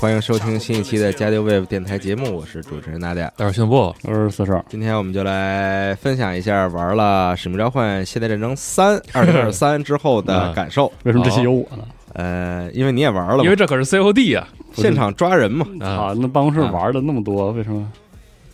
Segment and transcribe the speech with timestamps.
[0.00, 3.30] 欢迎收听新一期的加丢 Wave 电台节目，我是主持人大家。
[3.36, 3.94] 大家信不？
[4.02, 10.90] 我是四少，今天我们就来分享一下玩了《使命召唤：现代战争三》 二零二三之后的感受。
[11.02, 11.84] 为什么这期有我呢？
[12.14, 14.48] 呃，因为你也玩了，因为这可是 COD 啊！
[14.72, 17.86] 现场抓人嘛，啊，啊，那办公室玩的那么多，为什么？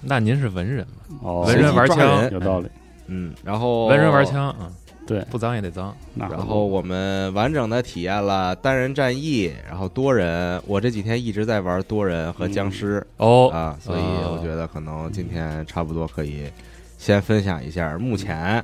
[0.02, 1.16] 那您是文人嘛？
[1.22, 2.66] 哦，文人玩枪，有道理。
[3.06, 4.68] 嗯，然后文人玩，枪啊，
[5.06, 5.96] 对，不脏也得脏。
[6.16, 10.60] 然后我们完整的体验了单人战役，然后多人。
[10.66, 16.50] 我这几天一直在玩多人和僵尸、哦，啊，所以哦我觉得可能今天差不多可以
[16.98, 18.62] 先分享一下目前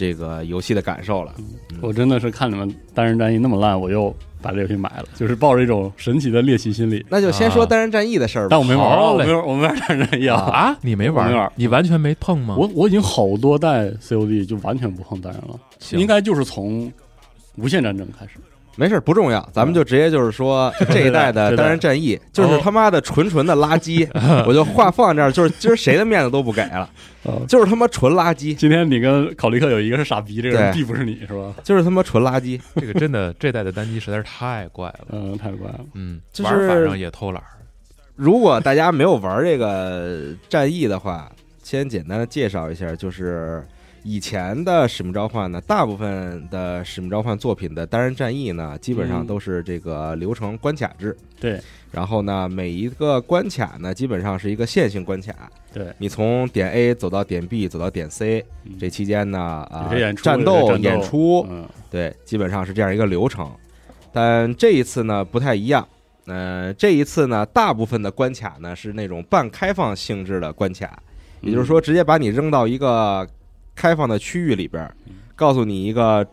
[0.00, 1.34] 这个游戏的感受了。
[1.82, 7.04] 我真的是看你们单人战役那么烂，我又把这游戏买了，就是抱着一种神奇的猎奇心理。
[7.10, 8.48] 那就先说啊单人战役的事儿吧。
[8.50, 10.40] 但我没玩儿，我没玩，我没玩单人战役啊。
[10.40, 12.56] 啊，你没玩我没玩你完全没碰吗？
[12.58, 15.60] 我我已经好多代 COD 就完全不碰单人了，
[15.92, 16.90] 应该就是从
[17.56, 18.38] 无限战争开始。
[18.80, 24.08] 没事儿，不重要，咱们就直接就是说 这一代的单人战役就是他妈的纯纯的垃圾，
[24.48, 26.88] 我就话放这儿，就是今儿谁的面子都不给了，
[27.28, 31.52] 啊，就是他妈纯垃圾，今天你跟考利克有一个是傻逼，这个人必不是你是吧？
[31.62, 32.58] 就是他妈纯垃圾。
[32.76, 35.08] 这个真的这代的单机实在是太怪了。
[35.10, 35.80] 嗯，太怪了。
[35.92, 37.48] 嗯，就是玩法上也偷懒儿。
[38.16, 41.30] 如果大家没有玩这个战役的话，
[41.62, 43.62] 先简单的介绍一下，就是
[44.02, 51.16] 以前的《使命召唤》呢，大部分的《使命召唤》作品的单人战役呢，基本上嗯都是这个流程关卡制。
[51.38, 55.50] 对然后呢，每一个关卡呢，基本上是一个线性关卡。
[55.72, 59.38] 对，你从点 A 走到点 B，走到点 C，嗯这期间呢，
[59.70, 59.90] 啊
[60.22, 63.50] 战斗演出，嗯对，基本上是这样一个流程。
[64.12, 65.86] 但这一次呢，不太一样。
[66.26, 71.00] 嗯，这一次呢，大部分的关卡呢是那种半开放性质的关卡，
[71.40, 73.26] 也就是说，直接把你扔到一个
[73.80, 74.94] 开放的区域里边
[75.34, 76.26] 告诉你一个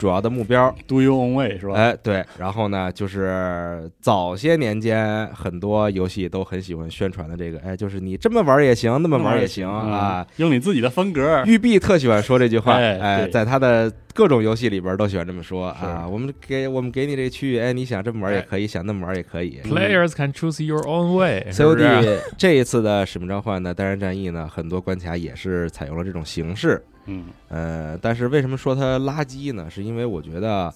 [0.00, 0.74] 主要的目标。
[0.88, 1.74] ，Do you own way 是吧？
[1.74, 11.42] 哎，对，然后呢，就是早些年间很多游戏都很喜欢宣传的这个，哎，就是你这么玩也行，那么玩也行啊。，嗯用你自己的风格。
[11.44, 16.08] 玉碧特喜欢说这句话，哎哎，在他的各种游戏里边都喜欢这么说啊。
[16.10, 19.60] 我们给我们给你这个区域，哎，你想这么玩也可以，想那么玩也可以。
[19.64, 21.46] Players can choose your own way。
[21.50, 26.82] COD 这一次的《使命召唤》的单人战役呢，很多关卡也是采用了这种形式。
[27.10, 29.68] 嗯呃，但是为什么说它垃圾呢？
[29.68, 30.72] 是因为我觉得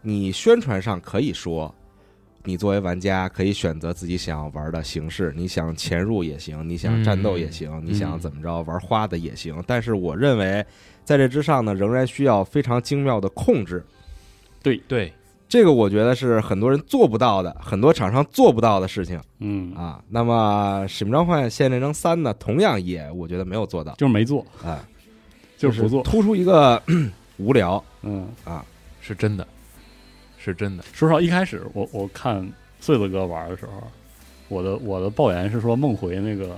[0.00, 1.74] 你宣传上可以说，
[2.44, 9.62] 你作为玩家可以选择自己想要玩的形式，你想潜入也行，你想战斗也行，你想怎么着玩花的也行。
[9.66, 10.64] 但是我认为，
[11.04, 13.84] 在这之上呢，仍然需要非常精妙的控制。
[14.62, 15.12] 对对，
[15.48, 20.02] 这个我觉得是很多人做不到的，很多厂商做不到的事情嗯，啊。
[20.08, 24.84] 那么《使命召唤：现代战争三》呢，同样也我觉得没有做到，就是没做，啊，
[25.56, 26.02] 就是不做。
[26.02, 26.82] 突出一个
[27.38, 27.82] 无聊。
[28.02, 28.64] 嗯，啊
[29.00, 29.46] 是真的，
[30.38, 30.84] 是真的。
[30.92, 32.46] 说实话，一开始我我看
[32.80, 33.82] 穗子哥玩的时候，
[34.48, 36.56] 我的我的抱怨是说梦回那个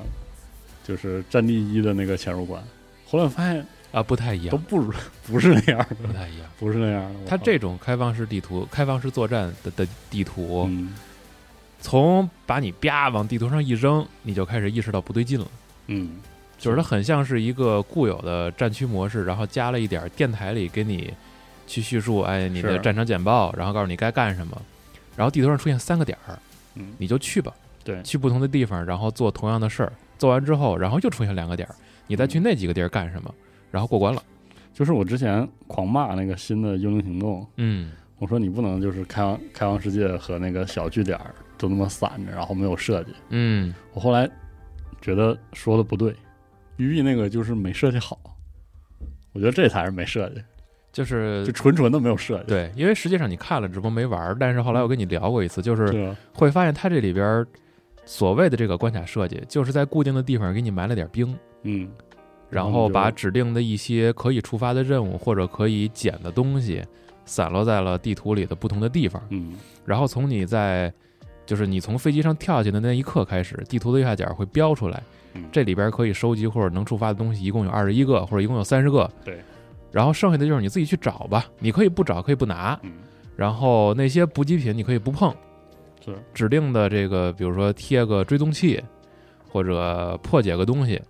[0.85, 2.63] 就是战地一的那个潜入关，
[3.07, 4.93] 后来我发现啊，不太一样，都不如
[5.27, 6.47] 不是那样的，不太一样。
[6.59, 7.21] 不是那样的。
[7.27, 10.95] 它这种开放式地图、开放式作战的的地图，嗯
[11.81, 15.47] 从把你啪往地图上一扔，你就开始意识到不对劲了。
[15.87, 16.17] 嗯，
[16.59, 21.15] 就是它很像是一个固有的战区模式，然后加了一点电台里给你
[21.67, 24.61] 去叙述，哎，你的战场简报，然后告诉你该干什么。
[25.17, 26.39] 然后地图上出现三个点儿，
[26.75, 27.53] 嗯你就去吧，
[27.83, 29.93] 对去不同的地方，然后做同样的事儿。
[30.19, 31.75] 做完之后，然后又出现两个点儿，
[32.07, 33.33] 你再去那几个地儿干什么，
[33.71, 34.23] 然后过关了。
[34.75, 43.13] 就是我之前狂骂那个新的幽灵行动，嗯，我说你不能就是开放开放世界和那个小据点儿都那么散着，然后没有设计。
[43.31, 44.29] 嗯，我后来
[45.01, 46.15] 觉得说的不对，
[46.79, 48.19] 育碧那个就是没设计好，
[49.33, 50.43] 我觉得这才是没设计，
[50.91, 52.47] 就是就纯纯的没有设计。
[52.47, 56.17] 对，因为实际上你看了直播没玩儿，但是后来我跟你聊过一次，就是？
[56.33, 57.47] 会发现它这里边儿
[58.07, 61.89] 所谓的这个关卡设计，就是在固定的地方给你埋了点兵，嗯，
[62.49, 66.83] 然后把指定的一些可以触发的任务或者可以捡的东西
[67.27, 69.23] 散落在了地图里的不同的地方。
[69.31, 69.55] 嗯
[69.85, 70.93] 然后从你在
[71.45, 75.18] 就是你从飞机上跳下去的那一刻开始，地图的右下角会标出来嗯，
[75.53, 79.11] 这里边可以收集或者能触发的东西一共有二十一个，或者一共有三十个。
[79.25, 79.39] 对。
[79.91, 82.79] 然后剩下的就是你自己去找吧，你可以不找，可以不拿。
[82.83, 82.93] 嗯，
[83.35, 85.35] 然后那些补给品你可以不碰，
[86.05, 88.83] 是指定的这个，比如说贴个追踪器，
[89.49, 91.01] 或者破解个东西，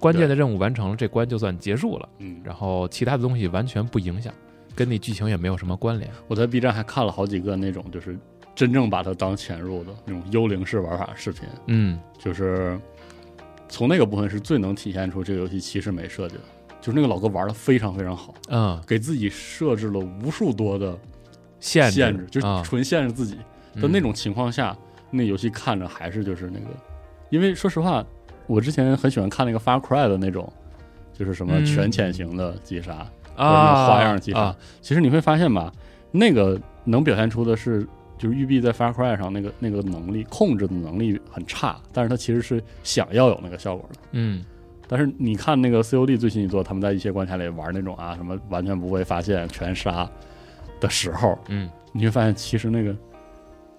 [0.00, 2.08] 关键的任务完成了，这关就算结束了。
[2.18, 4.34] 嗯，然后其他的东西完全不影响，
[4.74, 6.10] 跟你剧情也没有什么关联。
[6.26, 8.18] 我在 B 站还看了好几个那种就是
[8.56, 12.76] 真正把它当潜入的那种幽灵式玩法视频，嗯就是
[13.70, 16.42] 从那个部分是最能体现出这个游戏其实没设计的，
[16.82, 20.98] 就是那个老哥玩的非常非常好，嗯，给自己设置了无数多的
[21.60, 22.60] 限限制，就是啊。
[22.62, 23.38] 纯限制自己。
[23.76, 24.76] 的那种情况下，
[25.12, 26.66] 那游戏看着还是就是那个，
[27.30, 28.04] 因为说实话，
[28.48, 30.52] 我之前很喜欢看那个 Far Cry 的那种，
[31.12, 31.64] 就是什么嗯。
[31.64, 33.06] 全潜行的击杀，
[33.36, 34.40] 或者啊花样击杀。
[34.40, 34.56] 啊。
[34.80, 35.72] 其实你会发现吧，
[36.10, 37.86] 那个能表现出的是，
[38.20, 43.98] 就是育碧在 Far Cry 上那个那个能力控制的能力很差，但是他其实是想要有那个效果的。
[44.12, 44.44] 嗯
[44.86, 50.06] 但是你看那个 COD 最新一作，他们在一些关卡里玩那种啊什么完全不会发现全杀
[50.80, 52.94] 的时候，嗯，你会发现其实那个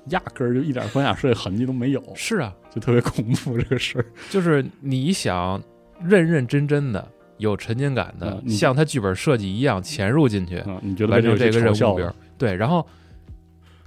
[0.05, 4.05] 压根儿就一点关卡设计痕迹都没有，是啊，就特别恐怖这个事儿。
[4.29, 5.61] 就是你想
[6.01, 7.05] 认认真真的
[7.37, 12.87] 有沉浸感的嗯，像他剧本设计一样潜入进去，嗯，你觉得完成这个任务对，然后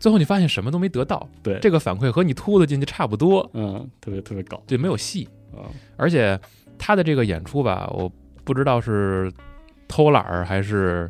[0.05, 1.59] 最后你发现什么都没得到，对。
[1.63, 4.63] 这个反馈和你突的进去差不多，嗯，特别特别搞。
[4.67, 5.65] 对，没有戏，啊，
[5.97, 6.39] 而且
[6.77, 8.13] 他的这个演出吧，我
[8.45, 9.33] 不知道是
[9.89, 11.09] 偷懒儿还是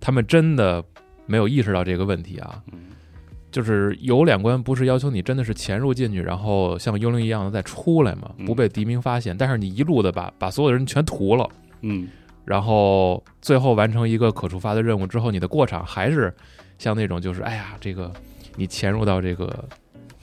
[0.00, 0.82] 他们真的
[1.26, 2.62] 没有意识到这个问题啊。
[2.72, 2.78] 嗯。
[3.50, 8.46] 就是有两关不是要求你真的是潜入进去，然后像幽灵一样的再出来嘛，嗯。
[8.46, 9.36] 不被敌兵发现。
[9.36, 11.46] 但是你一路的把把所有的人全屠了，
[11.82, 12.08] 嗯。
[12.46, 16.34] 然后最后完成一个可触发的任务之后，你的过场还是
[16.82, 18.12] 像那种就是哎呀，这个
[18.56, 19.64] 你潜入到这个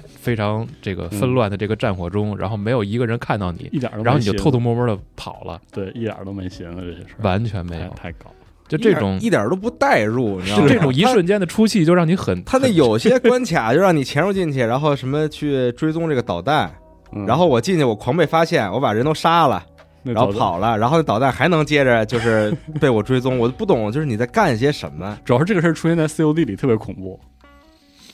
[0.06, 7.88] 非常这个纷乱的这个战火中，然后没有一个人看到你，一点都没然后你就偷偷摸摸的跑了，对，一点都没寻思这些事儿，完全没有。
[7.92, 8.30] 太太搞。
[8.68, 10.68] 就这种一点都不带入，你知道吗？
[10.68, 16.70] 就这种一瞬间的出戏，就让你很他那有些关卡就让你潜入进去，然后什么去追踪这个导弹，
[17.14, 19.66] 嗯然后我进去我狂被发现，我把人都杀了，
[20.04, 25.18] 然后跑了，然后那导弹还能接着就是被我追踪，我就不懂就是你在干些什么。
[25.26, 27.20] 主要是这个事儿出现在 COD 里特别恐怖，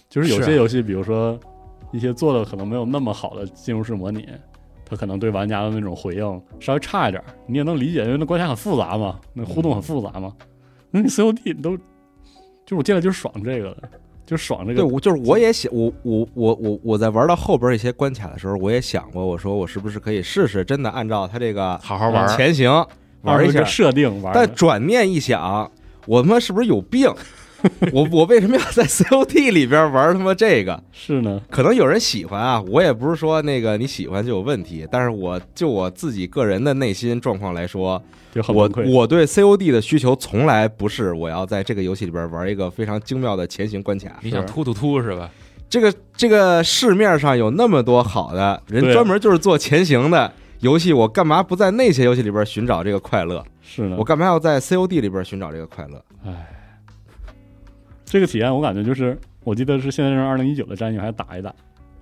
[0.09, 1.39] 就是有些游戏，比如说
[1.91, 4.27] 一些做的可能没有那么好的进入式模拟，
[4.83, 10.33] 它可能对玩家的那种回应稍微差一点儿，你也能理解，因为那关卡很复杂嘛，那互动很复杂嘛。
[10.91, 11.83] 那你 COD 你都，就
[12.69, 13.89] 是我进来就是爽这个的，
[14.25, 22.27] 就爽这个对，我就是我也想，我我我我我在玩到后边一些关卡的时候，我也想过，我说我是不是可以试试真的按照他这个好好玩。
[22.35, 22.69] 前行
[23.21, 23.63] 玩一下？
[23.63, 25.71] 设定玩，但转念一想，
[26.07, 27.13] 我他妈是不是有病？
[27.93, 30.81] 我我为什么要在 COD 里边玩他妈这个？
[30.91, 38.01] 是呢，可能有人喜欢啊，我也不是说那个你喜欢就有问题，但是我就我自己个人的内心状况来说，
[38.49, 38.69] 我。
[38.87, 44.19] 我对 COD 的需求从来不是我要在这个游戏里边玩一个非常精妙的前行关卡。
[44.21, 45.29] 你想突突突是吧？
[45.69, 53.43] 这个这个市面上有那么多好的人，专门就是做前行的游戏，我干嘛不在那些游戏里边寻找这个快乐？
[53.61, 56.03] 是呢，我干嘛要在 COD 里边寻找这个快乐？
[56.25, 56.47] 唉，
[58.05, 61.53] 这个体验我感觉就是，我记得是现在是二零一九的战役还打一打，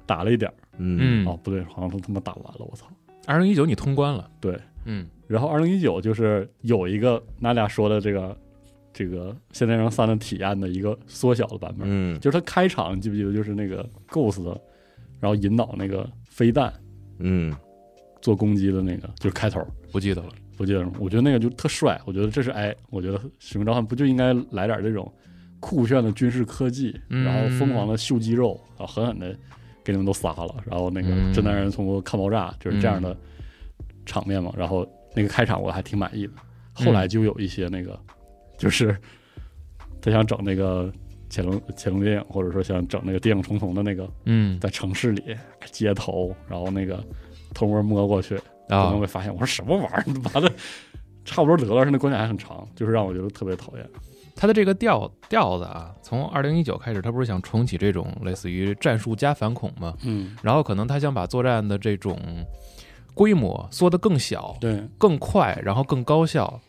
[0.05, 0.53] 打了一点儿。
[0.77, 2.88] 嗯嗯哦，不对，好像都他妈打完了，我操！
[3.25, 8.38] 二零一九你通关了，对，嗯然后二零一九就是有一个那俩说的这个
[8.91, 14.45] 这个现代人三的体验的一个缩小的版本，嗯就是他开场你记不记得就是那个 Ghost，
[15.19, 16.74] 然后引导那个飞弹
[17.19, 17.55] 嗯
[18.22, 19.65] 做攻击的那个，就是开头。
[19.91, 20.29] 不记得了。
[20.55, 25.12] 不记得了，我觉得那个就特帅，我觉得这是哎，我觉得《使命召唤》不就应该来点这种
[25.63, 27.24] 酷炫的军事科技，嗯。
[27.24, 29.34] 然后疯狂的秀肌肉，然后狠狠的
[29.82, 31.32] 给你们都撒了，然后那个嗯。
[31.32, 33.15] 真男人通过看爆炸，就是这样的
[34.05, 34.53] 场面嘛。
[34.58, 36.34] 然后那个开场我还挺满意的，
[36.74, 37.98] 后来就有一些那个，
[38.58, 38.93] 就是
[40.01, 40.91] 他想整那个
[41.29, 44.60] 潜龙潜龙电影，或者说想整那个电影重重的那个，嗯。
[44.60, 45.24] 在城市里
[45.72, 47.01] 街头，然后那个
[47.53, 48.36] 偷摸摸过去，
[48.67, 50.51] 可能啊会发现，我说什么玩意儿，妈的，
[51.24, 53.89] 差不多得了，而且那关卡还很长，就是让我觉得特别讨厌。
[54.36, 59.94] 他的这个调调子啊，从二零一九开始，他不是想重启这种类似于战术加反恐吗？
[60.04, 62.20] 嗯，然后可能他想把作战的这种
[63.13, 66.60] 规模缩得更小、对，更快，然后更高效。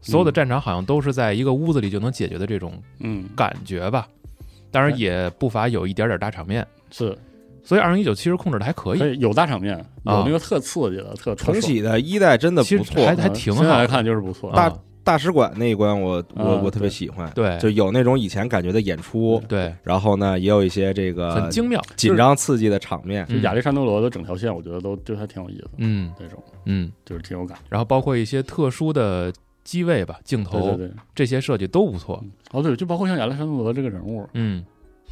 [0.00, 4.08] 所有的战场好像都是在一个屋子里就能解决的这种嗯，感觉吧。
[4.72, 7.16] 当然也不乏有一点点大场面，是
[7.62, 8.98] 所以二零一九其实控制的还可以。
[8.98, 14.50] 可以有大场面，有啊那个特刺激的，特重启的一代真的不错，还还挺好现在来看就是不错。
[15.04, 21.80] 大使馆那一关我我啊我特别喜欢，对就有那种以前感觉的演出，对，然后呢也有一些这个很精妙。
[21.96, 23.26] 紧张刺激的场面。
[23.26, 27.64] 就亚历山德罗的整条线，我觉得都对他挺有意思的，嗯那种嗯，就是挺有感觉。
[27.68, 29.32] 然后包括一些特殊的
[29.64, 32.22] 机位吧、镜头对对对，这些设计都不错。
[32.52, 34.64] 哦对，就包括像亚历山德罗这个人物嗯，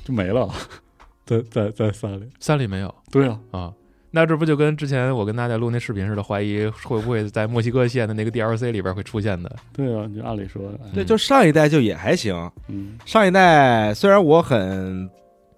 [0.05, 0.49] 就没了，
[1.27, 2.29] 在在在三里。
[2.39, 3.73] 三里没有对啊，啊。
[4.13, 9.51] 那这不就跟之前我跟大家录那视频似的，怀疑会不会在墨西哥线的那个 DLC 里边会出现的？
[9.73, 12.51] 对啊，就按理说，哎对，就上一代就也还行。
[12.69, 15.09] 嗯上一代虽然我很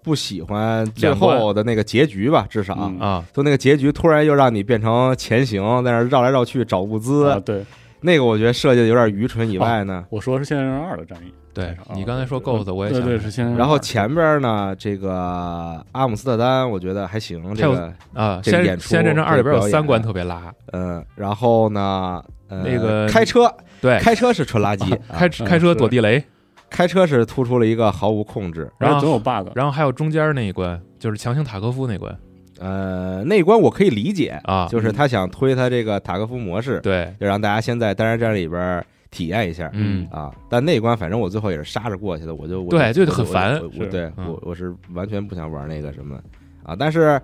[0.03, 7.63] 不喜欢最后的那个结局吧，至少嗯啊，就那个结局突然又让你变成前行，在那绕来绕去找物资，啊，对，
[8.03, 10.05] 那个我觉得设计的有点愚蠢以外呢。
[10.09, 23.49] 我说是《现代战争二》的战役，对啊你刚才说对 Ghost，我也对对想起来是现代战争二然后前边呢，这个阿姆斯特丹我觉得还行，这还有个啊，先这个演出先战争二里边有三关特别拉，嗯，然后呢，呃，那个开车
[23.81, 26.23] 对，开车是纯垃圾， 开啊开车躲地雷，
[26.69, 28.69] 开车是突出了一个毫无控制。
[28.77, 32.13] 然后总有 bug，然后还有中间那一关，就是强行塔科夫那关
[32.63, 39.69] 呃，那一关我可以理解，啊，就是他想推他这个塔科夫模式，对，就让大家先在单人战里边体验一下。
[39.73, 46.17] 嗯啊，但那一关反正我最后也是杀着过去的，我就我对就很烦我我对嗯我我是完全不想玩那个什么
[46.63, 47.19] 啊，但是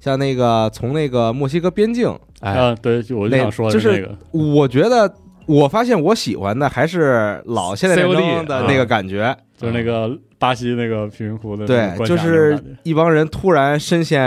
[0.00, 5.14] 像那个从那个墨西哥边境，哎，啊，对，就我就那想说就是，我觉得
[5.46, 14.18] 我发现我喜欢的还是老现代战争的那个感觉，就是那个巴西那个贫民窟的对，就是一帮人突然深陷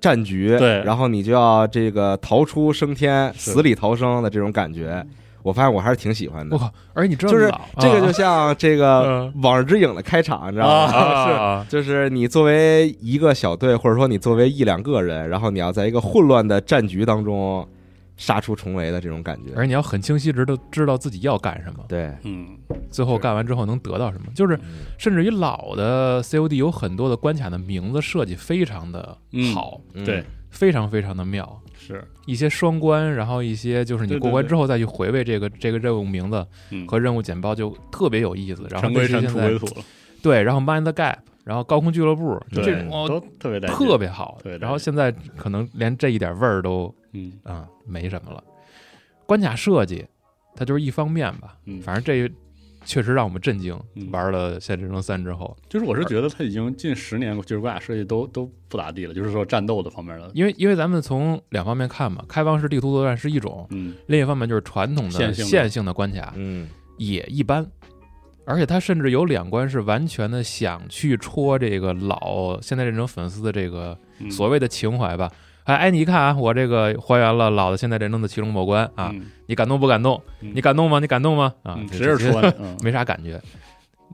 [0.00, 0.82] 战局，对。
[0.82, 5.04] 然后你就要这个逃出升天，死里逃生的这种感觉，
[5.42, 6.56] 我发现我还是挺喜欢的。
[6.56, 6.58] 我。
[6.58, 11.64] 靠，而且你知道就是这个就啊像这个嗯《往日之影》的开场，你知道吗？
[11.68, 17.68] 是就是你作为一个小队，或者说你作为一两个人，然后你要在一个混乱的战局当中
[18.16, 19.52] 杀出重围的这种感觉。
[19.54, 22.58] 而且你要很清晰知道知道自己要干什么，对，嗯，
[22.90, 29.16] 最后干完之后能得到什么，就是嗯甚至于老的 COD 有很多的关卡的名字设计非常的
[29.54, 30.04] 好，嗯。
[30.04, 31.60] 对，非常非常的妙。
[31.74, 38.64] 是，一些双关，然后一些就是你过关之后再去回味这个这个任务名字嗯，和任务简报就特别有意思。
[38.70, 39.84] 然后尘归尘，这些现在土归土了，
[40.22, 44.38] 对，然后 Mind the Gap，然后高空俱乐部，就这种哦都特别特别好。
[44.44, 48.42] 对然后现在可能连这一点味儿都嗯啊、没什么了。
[49.26, 50.04] 关卡设计
[50.54, 52.30] 它就是一方面吧，嗯，反正这
[52.84, 53.78] 确实让我们震惊。
[53.94, 67.66] 嗯玩了《现实生三》之后，就是我是觉得它已经近十年就是关卡设计都都不咋地了，就是说战斗的方面的，因为因为咱们从两方面看嘛，开放式地图作战是一种，嗯另一方面就是传统的线性的关卡嗯也一般。
[68.44, 75.30] 而且它甚至有两关是完全的想去戳这个老现在这种粉丝的这个嗯所谓的情怀吧。
[75.64, 80.20] 哎哎，你看啊，我这个还原了老的现代战争的其中某关啊，嗯你感动不感动？
[80.40, 80.98] 嗯你感动吗？
[80.98, 81.52] 你感动吗？
[81.62, 83.40] 啊嗯，这直着说 没啥感觉。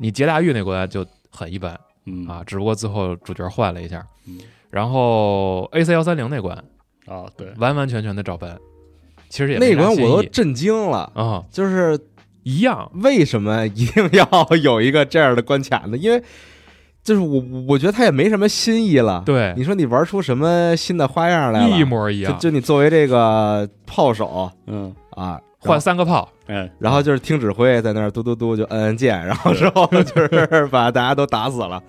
[0.01, 4.39] 你劫大狱那关就很一般嗯啊，只不过最后主角换了一下嗯。
[4.71, 6.57] 然后 AC 幺三零那关
[7.07, 8.59] 啊，对，完完全全的照搬，
[9.31, 11.99] 其实也没那关啥新意我都震惊了，啊，就是
[12.43, 12.91] 一样。
[12.97, 14.29] 为什么一定要
[14.63, 15.97] 有一个这样的关卡呢？
[15.97, 16.23] 因为
[17.09, 19.23] 就是我我觉得他也没什么新意了。
[19.25, 21.79] 对你说你玩出什么新的花样来了？
[21.79, 31.83] 一模一样，就就你作为这个炮手嗯，啊，换三个炮，嗯，然后就是听指挥，在那儿嘟嘟嘟就摁摁键，然后之后就是 把大家都打死了。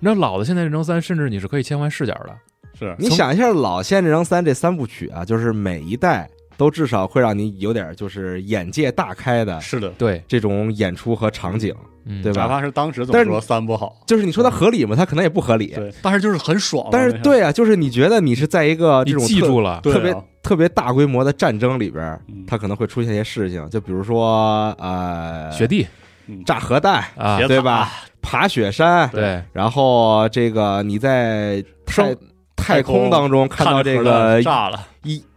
[0.00, 2.36] 你知道老的《现代战争三》，甚至你是可以切换视角的。
[2.76, 6.28] 是，你想一下，老《现代战争三》这三部曲啊，就是每一代
[6.62, 12.42] 都至少会让你有点就是眼界大开的是的，对，这种演出和场景，嗯，对吧？
[12.42, 14.94] 哪怕是当时怎但是么说三不好，就是你说它合理吗？
[14.94, 15.72] 它可能也不合理。
[15.74, 25.84] 对，但是就是很爽但是对啊，就是你觉得你是在一个这你种特记住了，特别特别大规模的战争里边嗯，它可能会出现一些事情，就比如说呃，雪地。
[26.28, 26.44] 嗯。
[26.44, 27.90] 炸核弹，啊，对吧？
[28.22, 32.14] 爬雪山，对，然后这个你在太
[32.54, 34.80] 太空当中看到这个炸了，E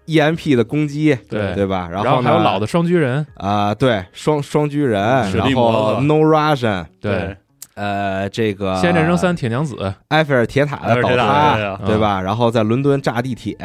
[0.08, 1.56] EMP 的攻击，对。
[1.56, 1.88] 对吧？
[1.90, 5.02] 然然后还有老的双狙人，啊，对，双双狙人，
[5.34, 7.36] 然后 No Russian，对，
[7.76, 12.22] 呃，这个《现代战争三》铁娘子，埃菲尔铁塔的倒塌，对吧？
[12.22, 13.56] 然后在伦敦炸地铁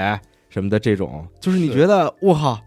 [0.49, 1.27] 什么的，这种。
[1.41, 2.59] 就是你觉得我靠，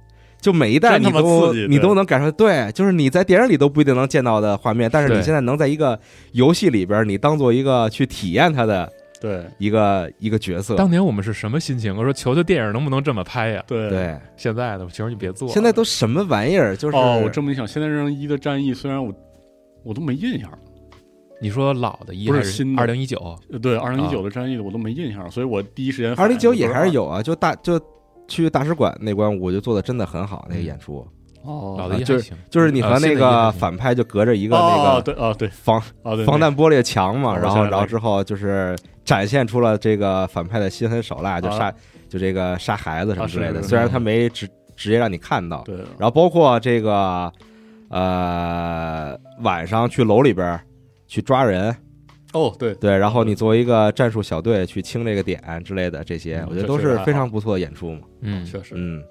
[0.42, 5.98] 就每一代你都你都能感受，对，就是你在电影里都不一定能见到的画面，但是你现在能在一个
[6.34, 8.92] 游戏里边，你当做一个去体验它的
[9.24, 10.76] 对一个一个角色。
[10.76, 11.96] 当年我们是什么心情？
[11.96, 13.64] 我说求求电影能不能这么拍呀？
[13.66, 13.90] 对。
[13.90, 16.76] 对，现在的求求你别做了，现在都什么玩意儿？
[16.76, 19.14] 就是哦，我这么一想，现在这一的战役虽然我
[19.82, 20.52] 我都没印象，
[21.42, 23.18] 你说老的一还是不是新的二零一九？
[23.50, 27.80] 呃对，二零一啊九的战役我都没印象，所以我第一时间二零一九也还是有啊，就大就
[28.28, 31.08] 去大使馆那关，我就做的真的很好，那个嗯演出
[31.44, 35.48] 哦，老的一就是还行，就是你和那个反派就隔着一个哦那个对哦对。
[35.50, 41.74] 防哦对防弹玻璃墙嘛，哦然后然后之后就是展现出了这个反派的心狠手辣，就杀啊
[42.10, 43.62] 就这个杀孩子什么之类的。
[43.62, 47.32] 虽然他没直直接让你看到，对，然后包括这个
[47.90, 50.60] 呃晚上去楼里边
[51.08, 51.76] 去抓人，
[52.34, 52.74] 哦对。
[52.76, 58.02] 对，然后你作为一个战术小队去清这个点之类的，这些嗯我觉得都是非常不错的演出嘛。
[58.22, 58.74] 嗯，确实。
[58.76, 59.04] 嗯，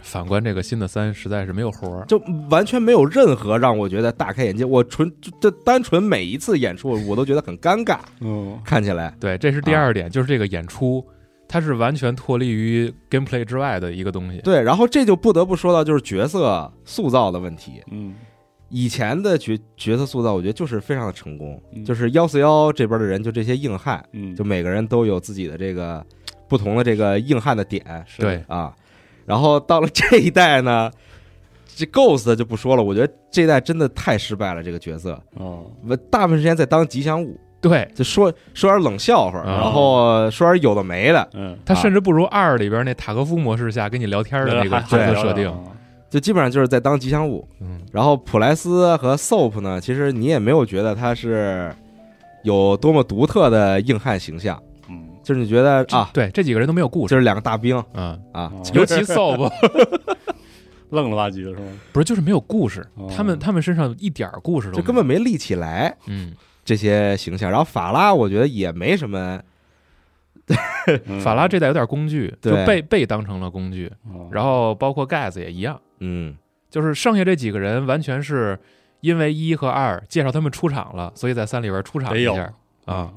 [0.00, 2.04] 反观这个新的三，实在是没有活儿。
[2.06, 2.18] 就
[2.48, 4.64] 完全没有任何让我觉得大开眼界。
[4.64, 9.14] 我纯这单纯每一次演出，我都觉得很尴尬，嗯看起来。
[9.20, 11.04] 对，这是第二点，就是这个演出，
[11.46, 14.38] 它是完全脱离于 gameplay 之外的一个东西。
[14.38, 17.82] 对，然后这就不得不说到就是角色塑造的问题。
[17.90, 18.14] 嗯
[18.74, 26.02] 以前的角角色塑造，我觉得就是非常的成功，嗯就是幺四幺这边的人，就这些硬汉，嗯，就每个人都有自己的这个
[26.48, 28.74] 不同的这个硬汉的点是对啊。
[29.26, 30.90] 然后到了这一代呢，
[31.74, 35.64] 这 Ghost 就不说了，我觉得这一代真的太失败了，这个角色，哦。
[35.86, 45.52] 我大部分时间在当吉祥物，对，就说说点冷笑话，啊然后说点有的没的，嗯，他甚至不如二里边那塔科夫模式下跟你聊天的那个角色设定。
[46.10, 47.48] 就基本上就是在当吉祥物。
[47.60, 51.74] 嗯，然后普莱斯和 Soap 呢，其实你也没有觉得他是
[52.42, 54.71] 有多么独特的硬汉形象，嗯
[55.22, 57.12] 就是你觉得啊，对，这几个人都没有故事。
[57.12, 57.76] 就是两个大兵。
[57.94, 58.62] 嗯，啊，哦。
[58.74, 59.50] 尤其 Soap
[60.90, 61.72] 愣了吧唧的是吗？
[61.92, 62.86] 不是，就是没有故事。
[62.94, 63.10] 哦。
[63.16, 67.50] 他们他们身上一点故事都没有就根本没立起来嗯，这些形象。
[67.50, 69.40] 然后法拉，我觉得也没什么，
[71.06, 71.20] 嗯。
[71.20, 73.90] 法拉这代有点工具，就被被当成了工具。
[74.12, 74.28] 哦。
[74.30, 76.36] 然后包括盖子也一样，嗯，
[76.68, 78.58] 就是剩下这几个人完全是
[79.00, 82.52] 因为一和二介绍他们出场了，所以在三里边出场一下。
[82.84, 83.12] 啊。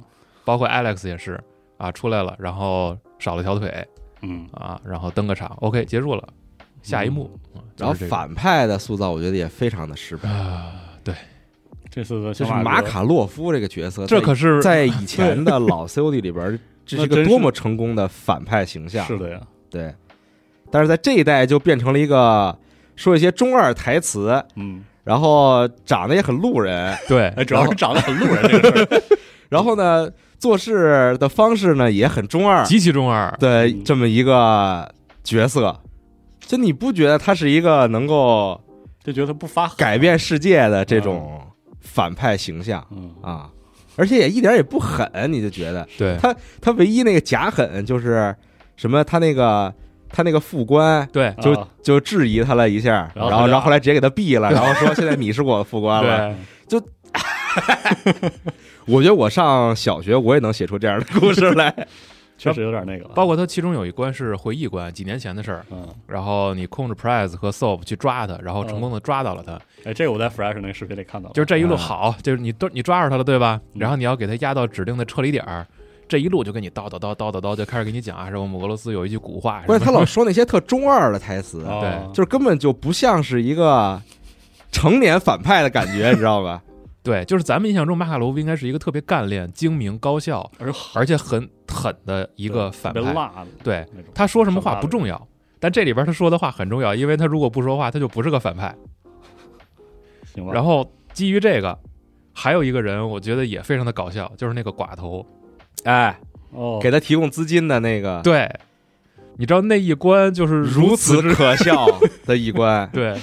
[0.46, 1.44] 包括 Alex 也是
[1.77, 3.86] 啊，出来了，然后少了条腿
[4.22, 6.27] 嗯啊，然后登个场，OK 结束了，
[6.82, 7.29] 下一幕。
[7.53, 10.29] 啊然后就是这个反派的塑造，我觉得也非常的失败。
[10.29, 10.72] 啊，
[11.03, 11.13] 对，
[11.91, 19.05] 这次的就是马卡洛夫这个角色，这可是在以前的老 COD 里边， 这是个多么成功的反派形象。
[19.05, 19.94] 是的呀，对，
[20.72, 22.58] 但是在这一代就变成了一个
[22.96, 29.01] 说一些中二台词，嗯，然后长得也很路人，对哎，主要是长得很路人这个事儿，
[29.50, 33.29] 然后呢做事的方式呢也很中二极其中二。
[33.29, 34.90] 嗯的这么一个
[35.24, 35.81] 角色。
[36.40, 38.60] 就你不觉得他是一个能够
[39.03, 41.42] 就觉得他不发改，变世界的这种
[41.81, 43.50] 反派形象嗯啊？
[43.96, 48.36] 而且也一点也不狠，你就觉得对他他唯一那个假狠就是
[48.75, 49.03] 什么？
[49.03, 49.74] 他那个
[50.10, 56.36] 他那个副官对就啊就质疑他了一下，然后然后后后来直接给他毙了，然后说现在你是我的副官了。
[56.70, 56.79] 对，
[58.85, 61.74] 我觉得我上小学我也能写出这样的故事来。
[62.37, 65.65] 确实有点那个了，包括他其中有一关是回忆关，几年前的事儿。
[65.72, 69.53] 嗯，然后你控制 Prize 和 Soap 去抓他，然后成功的抓到了他。
[69.85, 73.61] 哎，这个我在 Fresh 那个视频里看到了，就是这一路啊好，就是你都你抓着他了，对吧？
[73.75, 75.65] 嗯然后你要给他压到指定的撤离点儿，
[76.09, 84.01] 这一路就跟你叨叨叨叨叨叨，就开始给你讲啊，什么我们俄罗斯有一句古话，关键他老说那些特中二的台词， 哦对就是根本就不像是一个
[84.74, 86.61] 成年反派的感觉，你知道吧？
[87.05, 93.00] 对，就是咱们印象中马卡罗夫应该是一个特别干练、精明、高效，而而且很狠的一个反派。
[93.13, 93.31] 辣
[93.63, 95.27] 对，他说什么话不重要，
[95.59, 98.75] 但这里边他说的话很重要，因为他如果不说话，他就不是个反派。
[100.33, 100.51] 行吧？
[100.51, 101.77] 然后基于这个，
[102.33, 105.24] 还有一个人，我觉得也非常的搞笑，就是那个寡头。
[105.83, 108.51] 哎，哦，给他提供资金的那个，对，
[109.37, 111.35] 你知道那一关就是如此之。
[111.35, 111.85] 可笑
[112.25, 113.15] 的一关 对，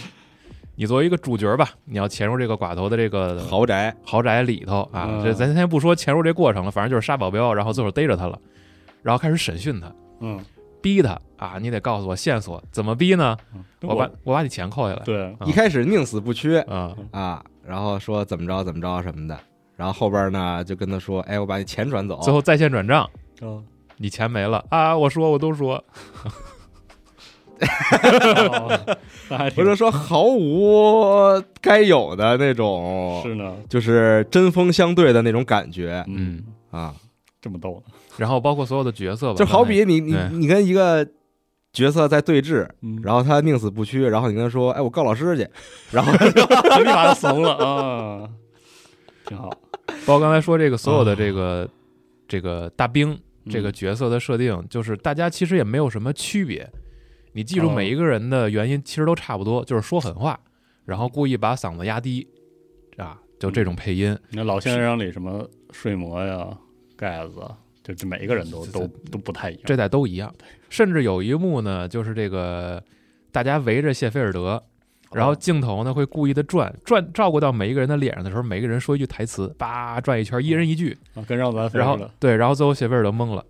[0.74, 5.22] 你作为一个主角吧，你要潜入这个寡头的这个豪宅，豪宅里头啊，嗯。
[5.22, 8.38] 这咱先不说潜入这过程了，反正就是杀保镖，然后最后逮着他了，
[9.02, 10.40] 然后开始审讯他，嗯，
[10.80, 13.36] 逼他啊，你得告诉我线索，怎么逼呢？
[13.54, 13.62] 嗯？
[13.82, 15.02] 我把我把你钱扣下来。
[15.04, 15.46] 对，啊。
[15.46, 19.38] 一开始宁死不屈啊，啊，然后说怎么着怎么着什么的，
[19.76, 23.08] 然后后边呢就跟他说，哎，我把你钱转走，最后在线转账，
[23.40, 23.62] 哦，
[23.98, 24.64] 你钱没了。
[24.70, 24.96] 啊！
[24.96, 25.82] 我说我都说，
[29.56, 36.04] 或者说毫无该有的那种，是呢，就是针锋相对的那种感觉。
[36.08, 36.94] 嗯，啊，
[37.40, 41.06] 这么逗呢，然后包括所有的角色吧，就好比你你你跟一个
[41.72, 45.48] 角色在对峙，嗯，然后他宁死不屈，然后你跟他说，哎，我告老师去，
[45.90, 48.28] 然后后立马就怂了啊，
[49.26, 49.48] 挺好，
[50.04, 51.68] 包括刚才说这个所有的这个
[52.28, 53.72] 这个大兵这个嗯。
[53.72, 56.68] 角色的设定，就是大家其实也没有什么区别。
[57.32, 57.74] 你记住哦。
[57.74, 60.38] 每一个人的原因其实都差不多，就是说狠话，
[60.84, 62.26] 然后故意把嗓子压低，
[62.96, 64.16] 啊，就这种配音。
[64.30, 66.48] 你看老先生里什么睡魔呀、
[66.96, 70.32] 盖子啊，就这每一个人都都都不太一样，这代都一样。
[70.68, 72.82] 甚至有一幕呢，就是这个
[73.30, 74.62] 大家围着谢菲尔德，
[75.12, 83.44] 然后镜头呢会故意的转转，照顾到每一个人的脸上的时候，每个人说一句台词，叭转一圈，一人一句，啊跟让咱然后，对，然后最后谢菲尔德懵了，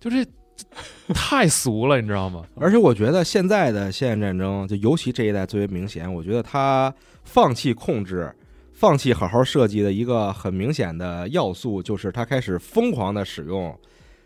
[0.00, 0.24] 就这
[1.14, 2.42] 太俗了，你知道吗？
[2.56, 6.12] 而且我觉得现在的现代战争，就尤其这一代最为明显。
[6.12, 6.92] 我觉得他
[7.24, 8.32] 放弃控制、
[8.72, 13.78] 放弃好好设计的一个很明显的要素，就是他开始疯狂的使用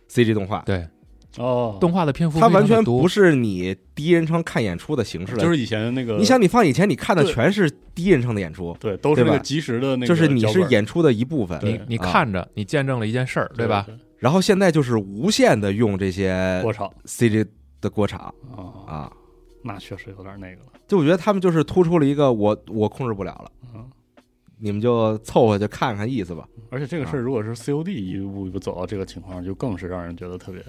[0.08, 0.62] CG 动画。
[0.64, 0.86] 对，
[1.36, 5.42] 哦，动画的篇幅它完全不是你第一人称看演出的形式了。
[5.42, 11.60] 就是以前那个，你想，你放以前，你看的全是第一人称的演出，对，都是那个即时的那个就是你是演出的一部分。
[11.62, 13.86] 你你啊看着，你见证了一件事儿，对吧？？
[14.20, 17.44] 然后现在就是无限的用这些过场 CG
[17.80, 19.12] 的过场啊，啊，
[19.64, 20.72] 那确实有点那个了。
[20.86, 23.90] 就我觉得他们就是突出了一个我我控制不了了，嗯，
[24.58, 26.46] 你们就凑合就看看意思吧。
[26.70, 27.18] 而且这个事啊。
[27.18, 30.62] 儿如果是 COD 一步一步走到这个情况，就更是让人觉得特别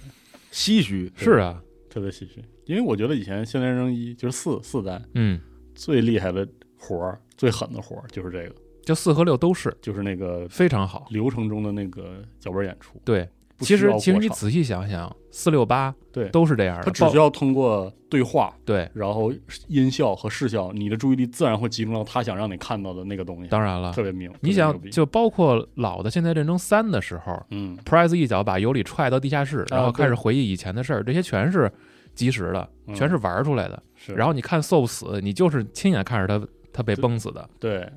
[0.52, 1.12] 唏嘘。
[1.16, 2.44] 是啊，特别唏嘘。
[2.66, 5.42] 因为我觉得以前《现代战争一》就是四四代嗯，
[5.76, 9.76] 最厉害的活儿、最狠的活儿就是这个，就四和六都是。
[9.82, 11.08] 就是那个非常好。
[11.10, 13.02] 流程中的那个脚本演出。
[13.04, 13.28] 对，
[13.62, 18.90] 其实其实你仔细想想，四六八对都是这样的，包它只需要通过对话，对。
[18.94, 19.32] 然后
[19.68, 23.50] 音效和视效，你的注意力自然会集中到他想让你看到的那个东西。
[23.50, 31.72] 当然了特，别明，你想，就包括老的《现代战争三》的时候嗯，，Price 一脚把尤里踹到地下室，然后开始回忆以前的事儿，这些全是
[32.14, 33.82] 及时的，嗯全是玩出来的。
[33.96, 34.14] 是。
[34.14, 37.88] 然后你看 Soul 死，你就是亲眼看着他他被崩死的对，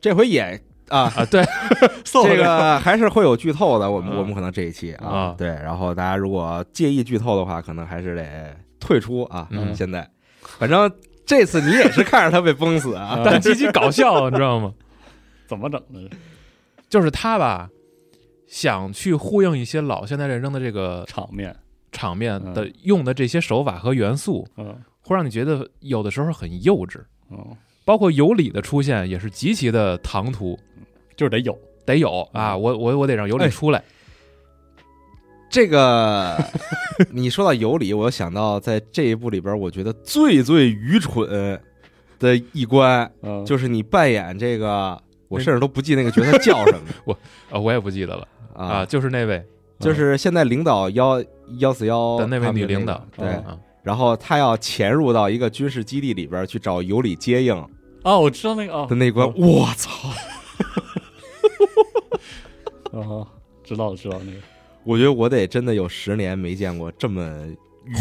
[0.00, 1.24] 这回也啊，啊！
[1.30, 1.44] 对，
[2.04, 3.90] 这个 还是会有剧透的。
[3.90, 9.46] 我们嗯我们可能这一期啊啊，对，然后大家如果介意剧透的话，可能还是得退出啊。
[9.50, 10.08] 嗯现在，
[10.58, 10.90] 反正
[11.26, 13.20] 这次你也是看着他被崩死啊。
[13.24, 14.72] 但 极其搞笑，你知道吗？
[15.46, 16.10] 怎么整的？
[16.88, 17.68] 就是他吧，
[18.46, 21.54] 想去呼应一些老现代战争的这个场面，
[21.92, 27.00] 场面的用的这些手法和元素，嗯会让你觉得有的时候很幼稚。
[27.30, 27.56] 嗯，
[27.88, 30.58] 包括尤里的出现也是极其的唐突，
[31.16, 32.54] 就是得有，得有啊！
[32.54, 33.48] 我我我得让尤里哎。
[33.48, 33.82] 出来。
[35.48, 36.36] 这个
[37.10, 41.58] 你说到有理，我又想到在这一部里边，我觉得最最愚蠢
[42.18, 46.74] 的一关，嗯，就是你扮演这个，我甚至都不记那个角色叫什
[47.06, 47.16] 么
[47.50, 48.28] 啊，我也不记得了。
[48.52, 49.42] 啊，啊，就是那位。
[49.80, 51.24] 就是现在领导幺
[51.56, 57.56] 幺四幺的那位女领导，那个对，啊，然后他要潜入到一个军事基地里边去找尤里接应
[58.02, 59.90] 啊，我知道那个啊的那一关，我操！
[62.98, 63.26] 啊，
[63.64, 64.38] 知道了知道那个，
[64.84, 67.46] 我觉得我得真的有十年没见过这么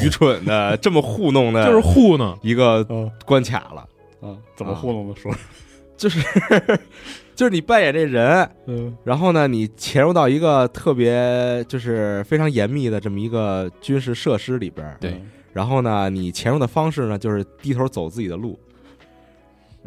[0.04, 2.38] 愚蠢的、 这么糊弄的，就是糊弄。
[2.42, 3.88] 一个嗯关卡了。
[4.22, 5.32] 啊，怎么糊弄的说？
[5.98, 6.20] 就是
[7.36, 18.60] 就是你扮演这人，嗯然后呢，你潜入到一个特别就是非常严密的这么一个军事设施里边儿，对嗯然后呢，你潜入的方式呢就是低头走自己的路，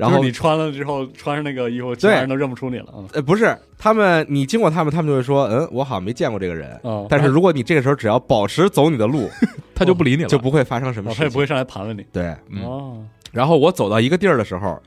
[0.01, 6.71] 然后就是你穿了之后，穿上那个衣服，其他人都认不出你了啊呃不是他们，你经过他们，他们就会说，嗯，我好像没见过这个人。
[6.83, 7.05] 啊！
[7.09, 9.29] 但是如果你这个时候只要保持走你的路，
[9.75, 11.25] 他就不理你了，就不会发生什么哦，事情。
[11.25, 12.05] 他也不会上来盘问你。
[12.13, 12.65] 对，嗯。
[12.65, 14.81] 哦，然后我走到一个地儿的时候，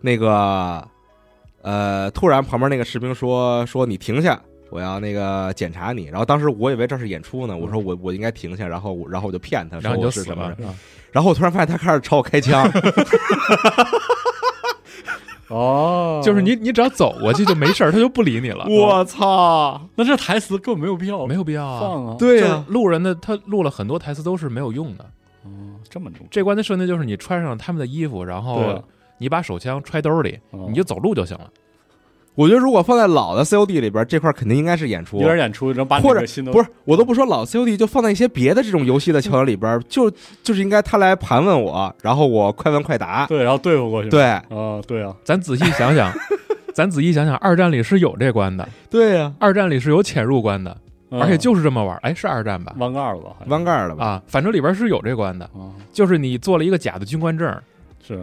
[0.00, 0.86] 那个
[1.62, 6.06] 呃，突然旁边那个士兵说说你停下，我要那个检查你。
[6.06, 10.52] 然后当时我以为这是演出呢，我说我我应该停下，然后然后我就骗他，然后你说是什么
[11.12, 12.68] 然后我突然发现他开始朝我开枪，
[15.48, 18.66] 哦，就是你你只要走过去就没事儿，他就不理你了。
[18.70, 19.80] 我操！
[19.94, 21.80] 那这台词根本没有必要没有必要啊。
[21.80, 25.04] 放啊，对呀、路人的他录了很多台词都是没有用的。
[25.44, 25.48] 哦，
[25.88, 28.82] 这么重，这关的设定就是你穿上他们的衣服，然后啊
[29.18, 31.48] 你把手枪揣兜里，哦你就走路就行了。
[32.36, 35.16] 我觉得如果放在老的 COD 里边，这块肯定应该是演出。
[35.16, 35.24] 有。
[35.24, 40.10] 点演出，然后把你或者这个新的不是，我都不说老 COD，就放在一些别的这种游戏的桥段里边，就
[40.42, 43.26] 就是应该他来盘问我，然后我快问快答。
[43.26, 44.22] 对，然后对付过去，对。
[44.22, 46.12] 啊，对啊，咱仔细想想，
[46.74, 50.76] 咱仔细想想，二战里是有这关的，对呀，二战里是有潜入关的，
[51.10, 51.18] 嗯。
[51.22, 51.98] 而且就是这么玩儿。
[52.02, 52.74] 哎，是二战吧？
[52.76, 54.04] 弯盖儿吧，弯盖儿了吧？
[54.04, 57.50] 啊，反正里边是有这关的，啊，就是你做了一个假的军官证，
[58.06, 58.22] 是。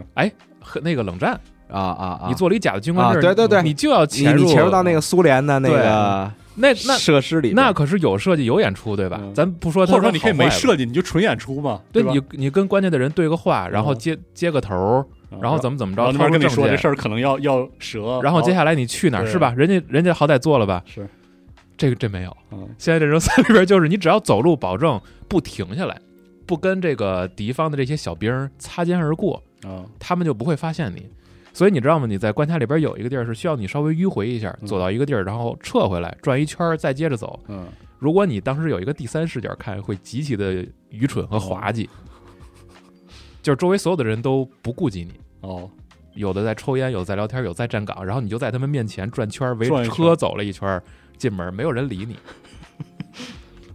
[0.66, 2.26] 和那个冷战，啊啊啊！
[2.28, 9.18] 你做了一假的军官证，啊对对对你就要潜入你潜入到那个苏联的那个那那设施里，那可是有设计有演出，对吧？
[9.20, 11.82] 嗯咱不说他或者说你可以没设计，你就纯演出嘛，吧？
[11.92, 15.04] 对你你跟关键的人对个话，然后嗯接接个头
[15.40, 19.52] 然后怎么怎么着，然后那边跟你说这事儿可能要要折，然后接下来你去哪儿是吧？
[19.56, 20.80] 人家人家好歹做了吧？
[20.86, 21.08] 是
[21.76, 22.36] 这个这没有。
[22.52, 25.98] 嗯现在这种赛里边就是你只要走路，保证不停下来，
[26.46, 31.04] 不跟这个敌方的这些小兵擦肩而过，啊他们就不会发现你。
[31.54, 32.06] 所以你知道吗？
[32.06, 34.66] 你在关卡里边有一个地儿是需要你稍微迂回一下，嗯。
[34.66, 37.40] 走到一个地儿，然后撤回来，转一圈儿再接着走。
[37.48, 37.66] 嗯。
[37.98, 41.88] 如果你当时有一个第三视角看，会极其的愚蠢和滑稽，
[43.40, 45.12] 就是周围所有的人都不顾及你。
[45.40, 45.70] 哦。
[46.14, 50.82] 有的在抽烟，有的在聊天，有的在站岗，然后你就在他们面前转圈儿，围着车走了一圈儿，
[51.16, 52.16] 进门没有人理你。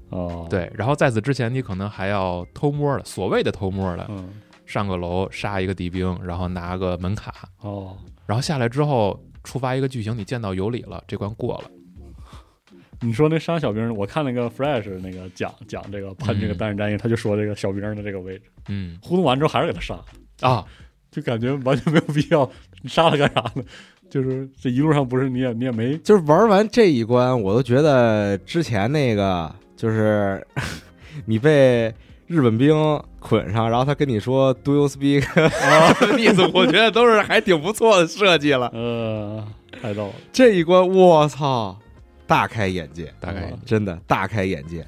[0.09, 0.45] 哦。
[0.49, 4.29] 对，然后在此之前，你可能还要偷摸的，所谓的偷摸的，嗯
[4.69, 7.97] 上个楼杀一个敌兵，然后拿个门卡，哦。
[8.27, 11.71] 然后下来之后触发一个剧情，你见到尤里了，这关过了。
[13.01, 18.99] 你说那杀小兵，我看那个 Fresh 那个讲讲这个喷这个嗯单人战役，他就说这个小兵的这个位置，嗯。
[19.01, 19.99] 互动完之后还是给他杀，
[20.41, 20.63] 啊，
[21.09, 22.47] 就感觉完全没有必要，
[22.83, 23.63] 你杀他干啥呢？
[24.07, 30.45] 就是这一路上不是你也你也没就是玩完这一关，我都觉得之前那个就是
[31.25, 31.91] 你被
[32.29, 32.71] 日本兵
[33.19, 38.67] 捆上，然后他跟你说 “Do you speak Japanese”， 我觉得都是还挺不错的设计了。
[38.71, 39.43] 呃
[39.81, 41.75] 太逗了，这一关，我操，
[42.27, 43.57] 大开眼界，大开眼界。
[43.65, 44.85] 真的大开眼界，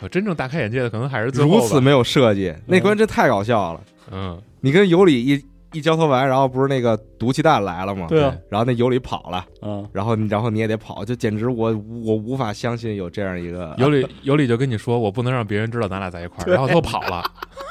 [0.00, 3.80] 我真正大开眼界的可能还是如此没有设计，那关真太搞笑了。
[4.12, 4.40] 嗯。
[4.60, 8.06] 你跟尤里一一交头完，然后不是那个毒气弹来了吗？
[8.08, 9.86] 对啊，然后那尤里跑了，嗯。
[9.92, 11.70] 然后然后你也得跑，就简直我
[12.04, 17.22] 我无法相信有这样一个尤里尤里就跟你说，我不能让别人知道咱俩在一块儿，然后他就跑了，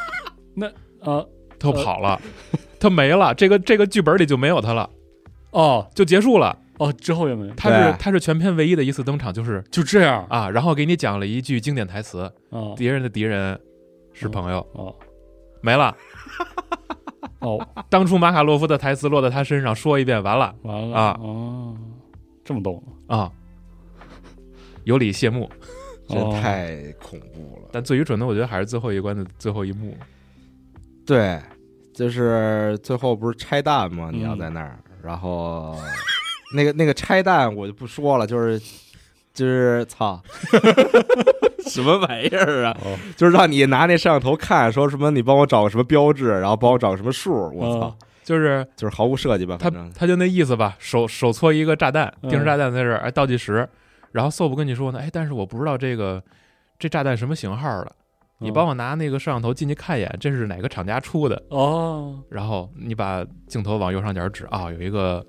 [0.54, 0.68] 那
[1.00, 1.26] 啊
[1.60, 2.22] 他就跑了，
[2.80, 4.90] 他没了，这个这个剧本里就没有他了，
[5.52, 5.88] 哦。
[5.96, 6.56] 就结束了。
[6.78, 10.24] 哦，之后也没他是他是全片唯一的一次登场，就是就这样。
[10.30, 13.60] 啊，然后给你讲了一句经典台词：啊敌人的敌人
[14.14, 14.94] 是朋友，哦。
[15.60, 15.96] 没了。
[17.40, 21.76] 哦，当初马卡洛夫的台词落在他身上，说一遍完了完了啊哦，
[22.44, 23.32] 这么逗啊。
[24.86, 25.50] 有理谢幕，
[26.08, 27.70] 真哦太恐怖了。
[27.74, 29.96] 但最愚蠢的，我觉得还是最后一关的最后一幕。
[31.06, 31.42] 对，
[31.94, 34.10] 就是最后不是拆弹吗？
[34.14, 35.78] 你要嗯在那儿，然后
[36.56, 38.58] 那个那个拆弹我就不说了，就是
[39.34, 40.22] 就是操，
[41.70, 42.78] 什么玩意儿啊？
[42.84, 42.98] 哦。
[43.16, 53.68] 就是让你拿那摄像头看，说什么你帮我找个什么标志，然后帮我找个什么数，我操，就是就是毫无设计吧，他他就那意思吧，手手搓一个炸弹，嗯定时炸弹在这儿，哎，倒计时，
[54.12, 56.22] 然后 SOP 跟你说呢，哎，但是我不知道这个
[56.80, 57.92] 这炸弹什么型号的，
[58.40, 61.42] 你帮我拿那个摄像头进去看一眼，这是哪个厂家出的？
[61.50, 62.20] 哦。
[62.30, 65.26] 然后你把镜头往右上角指啊，有一个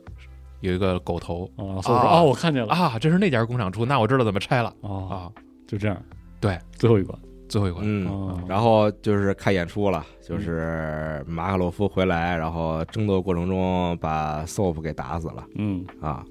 [0.61, 1.45] 有一个狗头。
[1.57, 2.75] 啊，哦，我看见了。
[2.75, 4.73] 啊，这是那家工厂出，那我知道怎么拆了。
[4.83, 5.33] 啊，啊。
[5.67, 5.97] 就这样，
[6.41, 7.19] 对，最后一关。
[7.49, 8.07] 最后一关，嗯。
[8.09, 8.39] 哦。
[8.47, 15.45] 然后就是看演出了，就是马卡洛夫回来，然后争斗过程中把 SOP 给打死了。
[15.57, 15.85] 嗯。
[16.01, 16.23] 啊。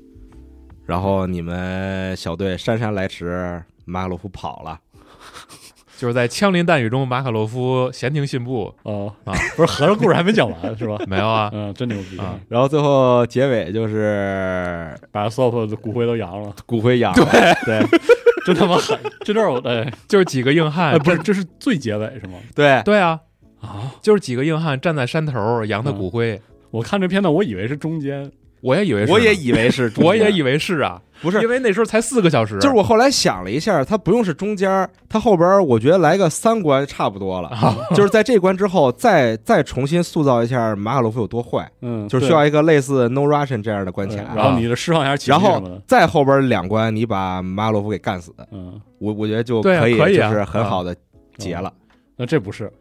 [0.85, 4.79] 然后你们小队姗姗来迟，马卡洛夫跑了，
[5.97, 8.73] 就是在枪林弹雨中，马卡洛夫闲庭信步。
[8.83, 9.11] 哦。
[9.25, 10.97] 啊， 不是合着故事还没讲完是吧？
[11.09, 11.49] 没有啊？
[11.51, 12.17] 嗯，真牛逼。
[12.19, 12.39] 啊！
[12.47, 17.25] 然后最后结尾就是把 SOP 的骨灰都扬了，骨灰扬了，
[17.65, 17.83] 对
[18.47, 18.97] 真他妈 狠！
[19.25, 22.39] 这段我哎就是几个硬汉哎，，不是，这是最结尾是吗？
[22.55, 23.19] 对对啊，
[23.59, 28.31] 啊，就是几个硬汉站在山头扬他骨灰，我看这片段，我以为是中间
[28.61, 31.41] 我也以为是，我也以为是， 我也以为是啊，不是。
[31.41, 37.51] 因为那时候才四个小时，就是我后来想了一下，它不用是中间儿，它后边我觉得来个三关差不多了。
[37.95, 50.95] 就是在这关之后，再再重新塑造一下马卡洛夫有多坏，嗯，就是需要一个类似 No Russian 这样的关对卡，然后你的释放一下情然后再后边两关你把马卡洛夫给干死，嗯，我我觉得就可以，就是很好的
[51.37, 51.71] 结了。
[52.15, 52.71] 那这不是。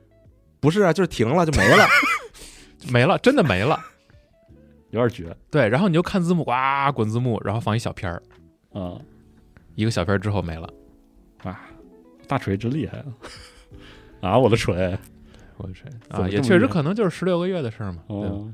[0.59, 1.87] 不是啊，就是停了就没了。
[2.91, 3.79] 没了，真的没了。
[4.97, 8.23] 有点绝对，然后你就看字幕，哇，滚字幕，然后放一小片儿，
[8.73, 8.99] 啊
[9.75, 10.69] 一个小片儿之后没了。
[11.45, 11.59] 哇！
[12.27, 13.05] 大锤真厉害啊！
[14.31, 14.99] 啊，我的锤，
[15.59, 18.03] 我的锤啊，也确实可能就是十六个月的事儿嘛。
[18.09, 18.53] 对吧，哦，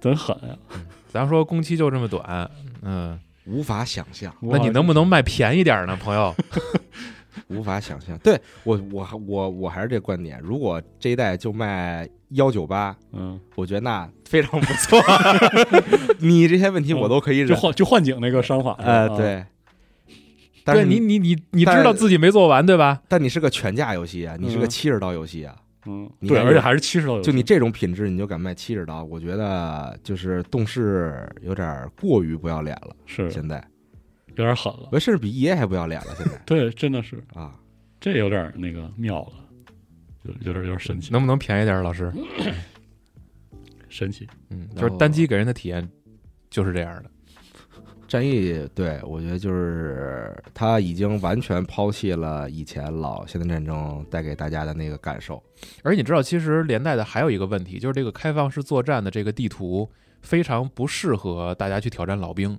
[0.00, 0.58] 真狠呀！
[1.08, 2.50] 咱说工期就这么短，
[2.82, 6.34] 嗯，无法想象，那你能不能卖便宜点儿呢，朋友？
[7.48, 8.16] 无法想象。
[8.18, 15.00] 对我，我我我还是这观点，如果这一代就卖幺九八，嗯，我觉得那非常不错。
[16.20, 17.48] 你这些问题我都可以忍。
[17.48, 19.44] 就幻就幻景那个商法，呃，啊，对。
[20.66, 23.02] 但是对你，你你你知道自己没做完对吧？
[23.06, 25.54] 但你是个全价游戏啊，你是个嗯七十刀游戏啊，
[25.84, 32.96] 嗯，对，你还有而且还是七十刀就你这种品质，你就敢卖七十刀，我觉得就是动视有点过于不要脸了。
[33.04, 33.62] 是现在，
[34.36, 36.14] 有点狠了我，甚至比 EA 还不要脸了。
[36.16, 37.54] 现在 对，真的是啊，
[38.00, 39.32] 这有点那个妙了，
[40.22, 42.12] 有有点有点神奇，能不能便宜点，老师？
[43.88, 45.88] 神奇，嗯，就是单机给人的体验
[46.50, 47.10] 就是这样的。
[48.06, 55.42] 战役对我觉得就是他已经完全抛弃了以前老现代战争带给大家的那个感受。
[55.82, 62.56] 而你知道，其实连带的还有一个问题，就是这个开放式作战的这个地图非常不适合大家去挑战老兵。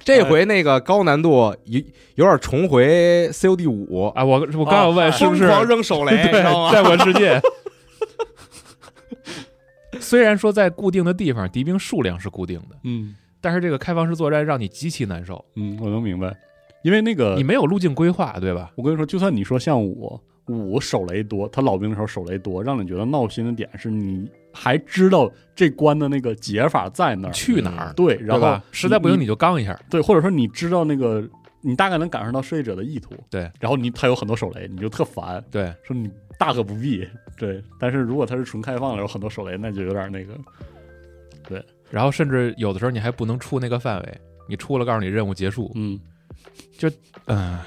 [0.00, 1.80] 这回那个高难度有
[2.16, 6.72] 有点重回 COD 五，啊，我我刚要问是不是疯狂扔手雷， 你知对道吗？
[6.72, 7.40] 战国世界？
[10.00, 16.34] 虽然说在固定的地方敌兵数量是固定的，嗯但是这个开放式作战让你极其难受，嗯，我能明白，
[16.82, 18.72] 因为那个你没有路径规划，对吧？
[18.74, 27.92] 我跟你说，就算你说像我，五手雷多，他老兵的时候手雷多，让你觉得闹心的点是你还知道这关的那个解法在哪儿，去哪儿？
[27.94, 28.60] 对，然后？
[28.70, 31.28] 实在不行你你就刚一下，对，或者说你知道那个，
[31.60, 37.06] 你大概能感受到设计者的意图，对，然后你他有很多手雷，你就特烦，对，说你大可不必，
[37.36, 37.62] 对。
[37.78, 40.34] 但是如果它是纯开放的，有很多手雷，那就有点那个，
[41.48, 45.98] 对然后甚至有的时候你还不能出那个范围，你出了告诉你任务结束，嗯，
[46.78, 46.88] 就
[47.26, 47.58] 嗯，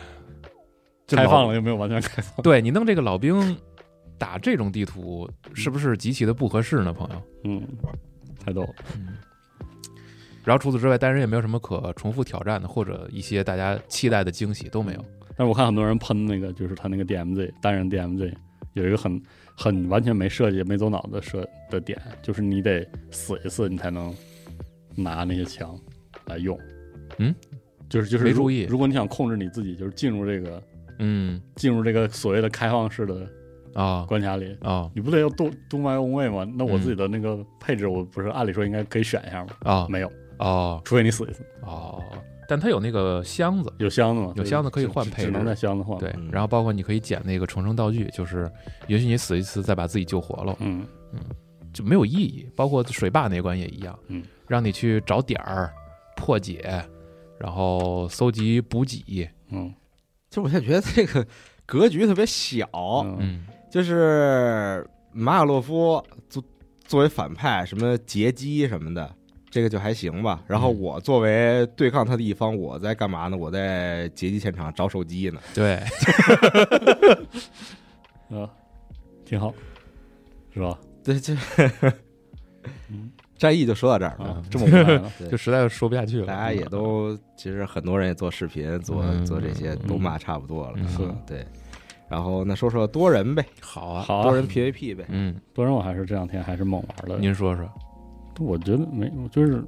[1.17, 3.55] 开放了又没有完全开放，对你弄这个老兵
[4.17, 7.21] 打这种地图，是不是极其的不合适呢，朋友？
[7.45, 7.61] 嗯，
[8.43, 8.73] 太逗了，
[10.43, 15.05] 然后除此之外，单人也没有什么可重复挑战的，或者一些大家期待的惊喜都没有。
[15.37, 18.33] 但是我看很多人喷那个，就是他那个 DMZ 单人 DMZ
[18.73, 19.21] 有一个很
[19.55, 24.13] 很完全没设计、没走脑子设的点，就是你得死一次，你才能
[24.95, 25.79] 拿那些枪
[26.25, 26.59] 来用。
[27.19, 27.33] 嗯，
[27.87, 30.61] 就是就是没注意如果你想控制你自己，就是进入这个
[30.99, 33.27] 嗯进入这个所谓的开放式的
[33.73, 36.49] 啊关卡里，啊你不得要动动 my own way 吗？
[36.55, 39.49] 那我嗯自己的那个配置，我不是按理说应该可以选一下吗？
[39.63, 41.43] 啊没有，哦除非你死一次。
[41.61, 42.03] 哦，
[42.47, 44.33] 但它有那个箱子，有箱子吗？
[44.35, 45.97] 有箱子可以换配置只能在箱子换。
[45.99, 48.49] 对，嗯然后包括你可以捡那个重生道具，就是
[48.87, 51.19] 允许你死一次再把自己救活了，嗯嗯
[51.71, 52.49] 就没有意义。
[52.55, 55.71] 包括水坝那关也一样，嗯，让你去找点儿
[56.15, 56.83] 破解，
[57.39, 59.71] 然后搜集补给，嗯
[60.29, 61.25] 就我现在觉得这个
[61.65, 62.67] 格局特别小，
[63.71, 66.43] 就是马尔洛夫作
[66.85, 69.11] 作为反派，什么劫机什么的，
[69.49, 70.43] 这个就还行吧。
[70.47, 73.37] 然后嗯我作为对抗他的一方，我在干嘛呢？
[73.37, 75.39] 我在劫机现场找手机呢。
[75.53, 75.75] 对，
[78.29, 78.49] 啊，
[79.25, 79.53] 挺好，
[80.53, 80.77] 是吧？
[81.03, 81.93] 对，这嗯
[83.39, 84.33] 战役就说到这儿了。
[84.33, 85.11] 啊，这么无奈了。
[85.31, 86.27] 就实在是说不下去了。
[86.27, 90.73] 大家也都其实很多人也做视频，做嗯做这些嗯都骂差不多了。
[90.75, 91.43] 嗯是是对。
[92.07, 95.05] 然后那说说多人呗，好啊，多人 PVP 呗。
[95.09, 97.17] 嗯，多人我还是这两天还是猛玩的。
[97.17, 97.67] 您说说，
[98.39, 99.63] 我觉得没，就是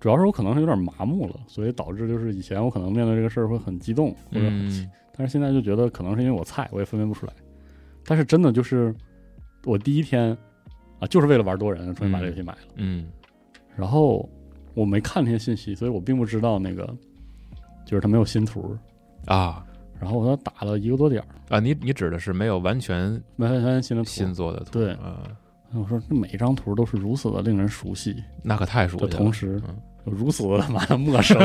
[0.00, 7.32] 主要是我可能是有点麻木了，所以导致就是以前我可能面对这个事儿会很激动，或者很嗯但是现在就觉得可能是因为我菜，我也分辨不出来。
[8.06, 8.94] 但是真的就是
[9.64, 10.34] 我第一天
[10.98, 12.58] 啊，就是为了玩多人，重新把这个游戏买了。
[12.76, 13.06] 嗯
[13.76, 14.28] 然后
[14.74, 16.92] 我没看那些信息，所以我并不知道那个
[17.84, 18.76] 就是它没有新图。
[19.26, 19.64] 啊
[20.00, 24.08] 然后我打了一个多点儿，啊，你你指的是没有完全没发现新的图。
[24.10, 24.70] 新做的图？
[24.72, 25.22] 对啊，
[25.74, 29.10] 我说这每一张图都是如此的令人熟悉那可太熟悉了。
[29.10, 31.36] 同时，嗯如此的他妈的陌生，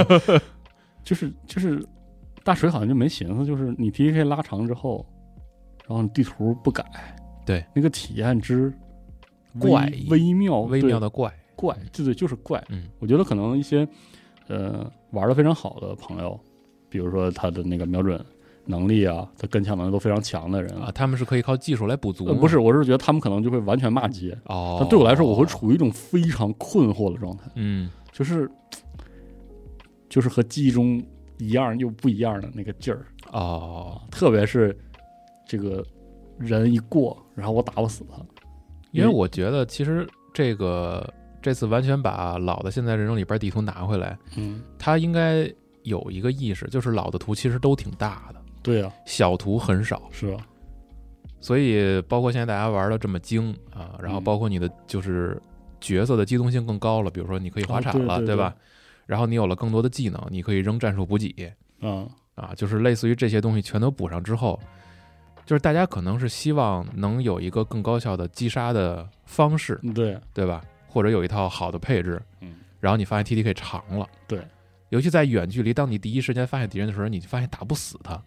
[1.03, 1.83] 就是就是
[2.43, 5.05] 大水好像就没寻思，就是你 T K 拉长之后，
[5.87, 6.85] 然后你地图不改，
[7.45, 8.73] 对那个体验之微
[9.59, 12.63] 怪异微妙微妙的怪，怪，对对，就是怪。
[12.69, 12.83] 嗯。
[12.99, 13.87] 我觉得可能一些
[14.47, 16.39] 呃玩的非常好的朋友，
[16.89, 18.23] 比如说他的那个瞄准
[18.65, 22.31] 能力啊，他跟抢能力都非常强的人啊，他们是可以靠技术来补足吗。
[22.31, 24.37] 呃，不是，我是觉得他们可能就会完全骂街。
[24.45, 27.89] 哦，但对我来说，我会处于一种非常困惑的状态，嗯。
[28.11, 28.47] 就是
[30.07, 31.01] 就是和记忆中
[31.39, 33.07] 一样又不一样的那个劲儿。
[33.31, 34.77] 哦，啊，特别是
[35.47, 35.83] 这个
[36.37, 38.23] 人一过，然后我打不死他，
[38.93, 45.51] 因为我觉得其实这个这次完全把老的现在人生里边地图拿回来，嗯，它应该
[45.81, 50.47] 有一个意识，就是老的图其实都挺大的，对呀、小图很少，是吧，
[51.41, 54.23] 所以包括现在大家玩的这么精啊，然后嗯。
[54.23, 55.41] 包括你的就是
[55.81, 58.55] 角色的机动性更高了，比如说你可以滑哦铲了，对对吧？
[59.05, 64.57] 然后你有了更多的技能，你可以扔战术补给嗯啊，就是类似于这些东西全都补上之后，
[65.45, 70.61] 就是大家可能是希望能有一个更高效的击杀的方式，对，对吧？
[70.87, 74.39] 或者有一套好的配置，嗯，然后你发现 T D K 长了，对，
[74.89, 78.21] 尤其在远距离，当你第一时间发现敌人的时候，你就发现打不死他，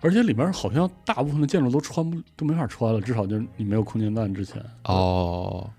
[0.00, 4.94] 而且里面好像大部分的建筑都穿不都没法穿了，至少就是你没有空间弹之前，哦，
[5.64, 5.70] 呃，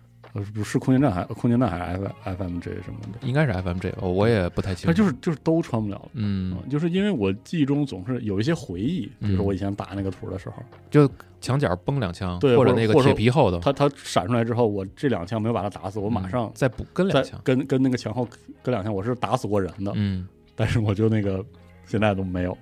[0.54, 6.10] 不是空间站还空间站还是 F F M J 什么的，应该是 F M G，哦我也不太清楚，他就是就是都穿不了了。
[6.14, 11.10] 嗯，就是因为我记忆中总是有一些回忆，比如说嗯我以前打那个图的时候，就
[11.40, 18.28] 墙角崩两枪，对或者那个铁皮厚的，它它闪出来之后，我这两枪没有把它打死，我马上嗯再补跟两枪，跟跟那个墙后
[18.62, 20.28] 跟两枪，我是打死过人的，嗯。
[20.56, 21.46] 但是我就那个
[21.86, 22.58] 现在都没有，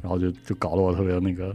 [0.00, 1.54] 然后就就搞得我特别那个，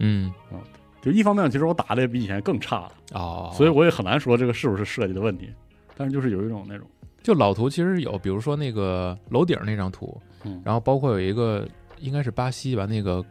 [0.00, 0.32] 嗯。
[0.52, 0.58] 嗯
[1.04, 5.52] 就一方面其实我打的也比以前更差了，哦，所以我也很难说这个是不是设计的问题，
[5.94, 6.86] 但是就是有一种那种，
[7.22, 13.22] 就老图其实有，比如说那个楼顶那张图，嗯，然后包括有一个应该是巴西吧，那个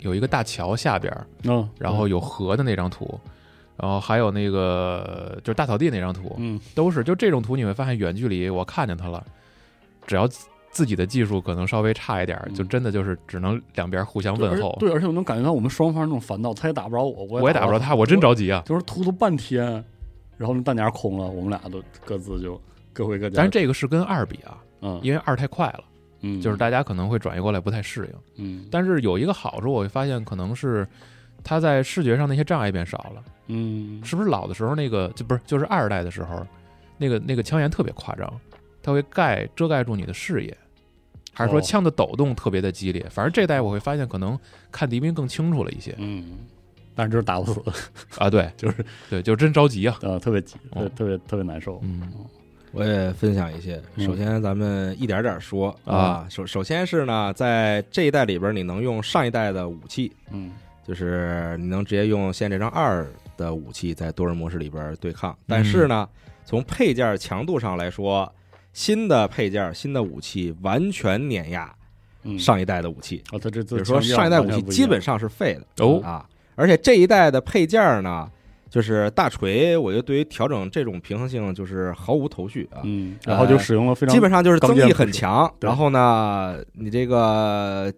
[0.00, 1.10] 有一个大桥下边，
[1.44, 3.18] 嗯，然后有河的那张图，
[3.78, 9.24] 然后还有那个就是大草地那张图，嗯都是就这种图，你会发现远距离我看见它了，
[10.06, 10.28] 只要
[10.76, 14.72] 自己的技术可能稍微差一点就真的就是只能两边互相问候。
[14.72, 18.62] 而对，而且我能感觉到我们双方那种烦躁，他也打不着我，我也打不着他，我真着急啊！
[18.66, 19.64] 就是突突半天，
[20.36, 22.60] 然后那弹夹空了，我们俩都各自就
[22.92, 23.36] 各回各家。
[23.36, 25.84] 但是这个是跟二比啊，嗯，因为二太快了，
[26.20, 28.44] 嗯就是大家可能会转移过来不太适应。
[28.44, 30.86] 嗯但是有一个好处，我会发现可能是
[31.42, 33.24] 他在视觉上那些障碍变少了。
[33.46, 36.46] 嗯是不是老的时候那个就不是就是二代的时候，
[36.98, 38.30] 那个那个枪眼特别夸张，
[38.82, 40.56] 它会盖遮盖住你的视野，
[41.36, 43.06] 还是说哦枪的抖动特别的激烈？
[43.10, 44.38] 反正这代我会发现可能
[44.72, 46.38] 看敌兵更清楚了一些嗯，
[46.94, 47.62] 但是就是打不死，
[48.18, 48.30] 啊。
[48.30, 49.98] 对， 就是对，就真着急啊。
[50.00, 51.78] 呃特别急，哦特特别特别难受。
[51.82, 52.10] 嗯
[52.72, 53.80] 我也分享一些。
[53.94, 56.26] 嗯首先，咱们一点点说啊啊。
[56.28, 60.52] 首首先是呢，在这一代里边，你能用上一代的武器，嗯
[60.86, 63.06] 就是你能直接用现在这张二
[63.36, 65.36] 的武器在多人模式里边对抗。
[65.46, 66.08] 但是呢，
[66.44, 68.30] 从配件强度上来说，
[68.76, 71.74] 新的配件、新的武器完全碾压
[72.24, 76.28] 嗯，上一代的武器，啊，他这就是说上一代武器基本上是废的哦啊。
[76.56, 78.30] 而且这一代的配件呢，
[78.68, 82.82] 就是大锤，我觉得对于调整这种平衡性就是毫无头绪啊。
[82.84, 87.90] 嗯，然后就使用了非常基本上就是增益很强，然后呢，你这个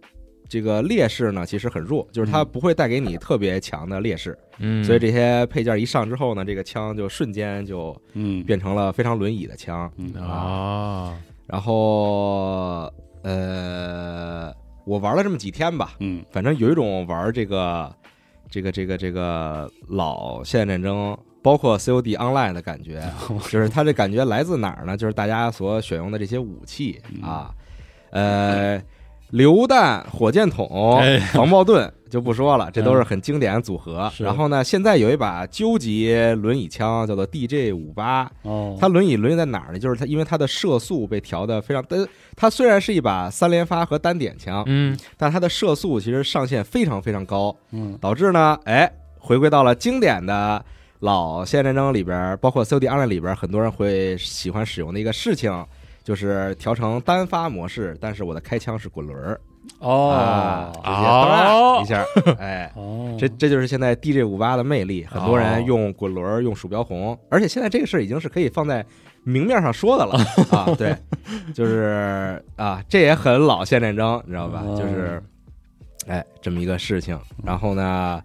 [0.49, 8.43] 这个劣势呢其实很弱，就是它嗯不会带给你特别强的劣势，嗯，所以这些配件一上之后呢，这个枪就瞬间就嗯。
[8.45, 9.91] 变成了非常轮椅的枪。
[9.97, 10.13] 嗯。
[10.15, 12.93] 啊，然后
[13.23, 14.53] 呃，
[14.85, 16.25] 我玩了这么几天吧，嗯。
[16.31, 17.95] 反正有一种玩这个
[18.51, 21.17] 这个这个这个老现代战争。
[21.41, 23.01] 包括 COD Online 的感觉，
[23.49, 24.97] 就是它这感觉来自哪儿呢？
[24.97, 27.23] 就是大家所选用的这些武器嗯。
[27.23, 27.55] 啊，
[28.11, 28.83] 呃，
[29.31, 34.11] 榴弹、火箭筒哎、防爆盾就不说了，这都是很经典的组合。
[34.14, 34.24] 是。
[34.24, 39.79] 然后呢，现在有一把究极轮椅枪，叫做 DJ 五八，哦，它轮椅轮椅在哪儿呢？
[39.79, 44.97] 就是它因为它的射速被调的非常，呃，它虽然是一把三连发和单点枪，嗯。
[45.18, 47.99] 但它的射速其实上限非常非常高，嗯。
[48.01, 50.64] 导致呢，哎，回归到了经典的
[51.01, 55.53] 老现代战争里边，包括 COD Online 里边，很多人会喜欢使用的一个事情，
[56.09, 59.39] 就是调成单发模式，但是我的开枪是滚轮儿
[59.81, 62.05] 哦啊，直接哦当一下，
[62.41, 62.73] 哎。
[62.75, 68.83] 哦，这这就是现在 DJ 五八的魅力，很多人哦用滚轮儿、用鼠标红，而且现在这个事儿已经是可以放在
[69.23, 70.15] 明面上说的了
[70.51, 70.65] 啊！
[70.79, 70.97] 对，
[71.53, 74.63] 就是啊，这也很老现战争，你知道吧？
[74.67, 75.23] 哦就是
[76.07, 77.21] 哎这么一个事情。
[77.45, 78.23] 然后呢，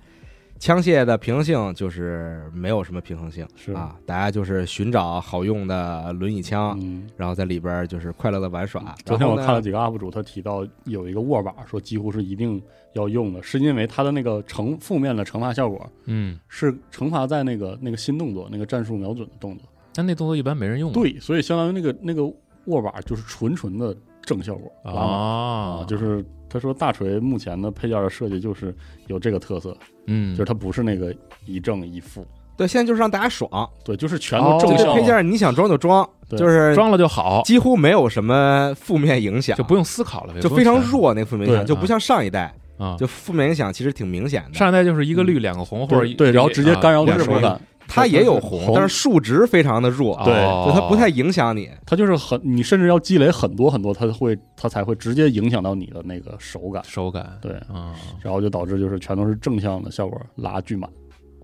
[0.64, 7.06] 枪械的平衡性就是没有什么平衡性是啊，大家就是寻找好用的轮椅枪，嗯。
[7.18, 8.96] 然后在里边儿就是快乐的玩耍。
[9.04, 19.68] 昨天我看了几个 UP 主，他提到有一个握把，说几乎是一定要用的，是因为它的那个惩负面的惩罚效果嗯，是惩罚在那个那个新动作、那个战术瞄准的动作。
[19.94, 20.94] 但那动作一般没人用啊。
[20.94, 22.24] 对，所以相当于那个那个
[22.68, 23.94] 握把就是纯纯的
[24.26, 28.76] 正效果拉满啊，就是他说大锤目前的配件的设计就是
[29.08, 29.76] 有这个特色，
[30.08, 31.14] 嗯，就是它不是那个
[31.46, 32.26] 一正一负，
[32.58, 34.94] 对，现在就是让大家爽，对，就是全都正效。
[34.94, 42.96] 配件你想装就装，对就是 装了就好，几乎没有什么负面影响，就不用思考了，就非常弱那个负面影响，就不像上一代，啊。
[42.98, 44.54] 就负面影响其实挺明显的。
[44.54, 51.70] 上一代就是一个绿两个红，或者一对对，然后直接干扰你啊的手感，它也有红，但是数值非常的弱，对哦就它不太影响你。
[51.86, 57.38] 它就是很，你甚至要积累很多很多，它会它才会直接影响到你的那个手感，手感。
[57.42, 60.90] 对，啊，然后就导致就是全都是正向的效果，拉巨满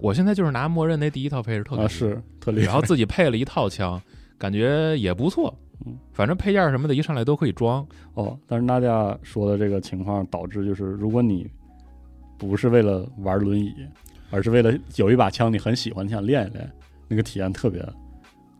[0.02, 2.68] 我现在就是拿默认那第一套配置特别啊，低是特厉害。
[2.68, 4.02] 然后自己配了一套枪，
[4.38, 5.54] 感觉也不错
[5.86, 5.98] 嗯。
[6.14, 7.86] 反正配件什么的，一上来都可以装。
[8.14, 11.46] 哦，但是大家说的这个情况导致就是，如果你
[12.38, 13.74] 不是为了玩轮椅，
[14.32, 16.72] 而是为了有一把枪你很喜欢，你想练一练，
[17.08, 17.84] 那个体验特别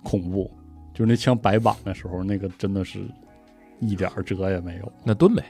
[0.04, 0.50] 恐怖。
[0.94, 3.00] 就是那枪摆板的时候，那个真的是
[3.80, 4.92] 一点辙也没有。
[5.04, 5.44] 那蹲呗，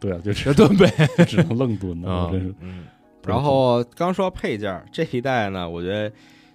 [0.00, 0.86] 对啊，就 是那蹲呗。
[1.26, 2.54] 只能愣蹲的，啊真是。
[2.60, 2.84] 嗯，
[3.26, 6.10] 然后刚说配件这一代呢，我觉得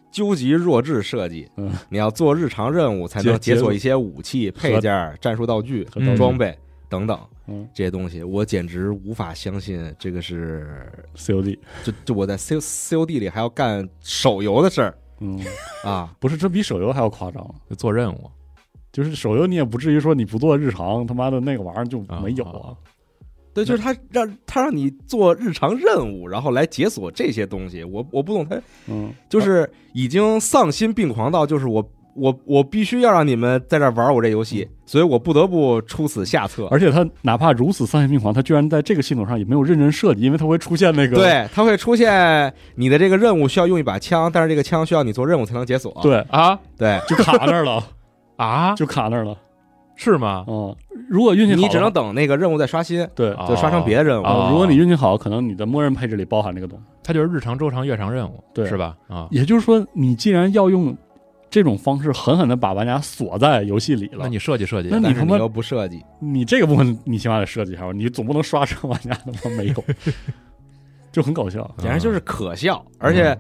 [0.10, 6.58] 究极弱智设计，嗯你要做日常任务才能解解锁一些武器、配件、战术道具、和嗯装备
[6.90, 7.68] 等等嗯。
[7.74, 14.98] 这些东西，我简直无法相信这个是，COD，就就我在 C C O D 里还要干手游的事儿。
[15.22, 15.38] 嗯，
[15.84, 16.16] 啊！
[16.20, 17.44] 不是，这比手游还要夸张。
[17.70, 18.32] 就做任务，
[18.92, 22.74] 就是手游你也不至于说你不做日常，他妈的那个玩意儿就没有啊。
[23.54, 36.68] 对，就是他让他让你做日常任务，然后来解锁这些东西，我我不懂他嗯，就是已经丧心病狂到，就是我我我必须要让你们在这玩我这游戏，所以我不得不出此下策。
[36.72, 45.96] 而且他哪怕如此丧心病狂，他居然在这个系统上也没有认真设计，因为他会出现那个对，它会出现你的这个任务需要用一把枪，但是这个枪需要你做任务才能解锁。
[46.02, 47.84] 对，啊对，就卡那儿了，
[48.38, 49.38] 啊，就卡那儿了。
[49.96, 50.46] 是吗？
[50.48, 50.74] 嗯，
[51.10, 53.34] 如果运气好，你只能等那个任务再刷新，对。
[53.34, 54.26] 啊就刷成别的任务。
[54.26, 56.86] 哦如果你运气好，可能你的默认配置里包含这个东西。
[57.04, 58.96] 它就是日常、周长、月长任务，对是吧？
[59.10, 60.96] 啊，也就是说，你既然要用
[61.50, 69.84] 这种方式狠狠的把玩家锁在游戏里了，那你设计设计，那你他妈但是你又不设计，你这个部分你起码得设计一下吧，你总不能刷成玩家他妈没有，
[71.12, 71.70] 就很搞笑。
[71.80, 72.86] 简直就是可笑。
[72.98, 73.38] 而且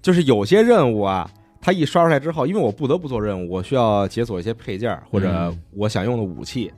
[0.00, 1.28] 就是有些任务啊，
[1.60, 6.72] 它一刷出来之后，因为我不得不做任务，我需要解锁一些配件或者嗯我想用的武器。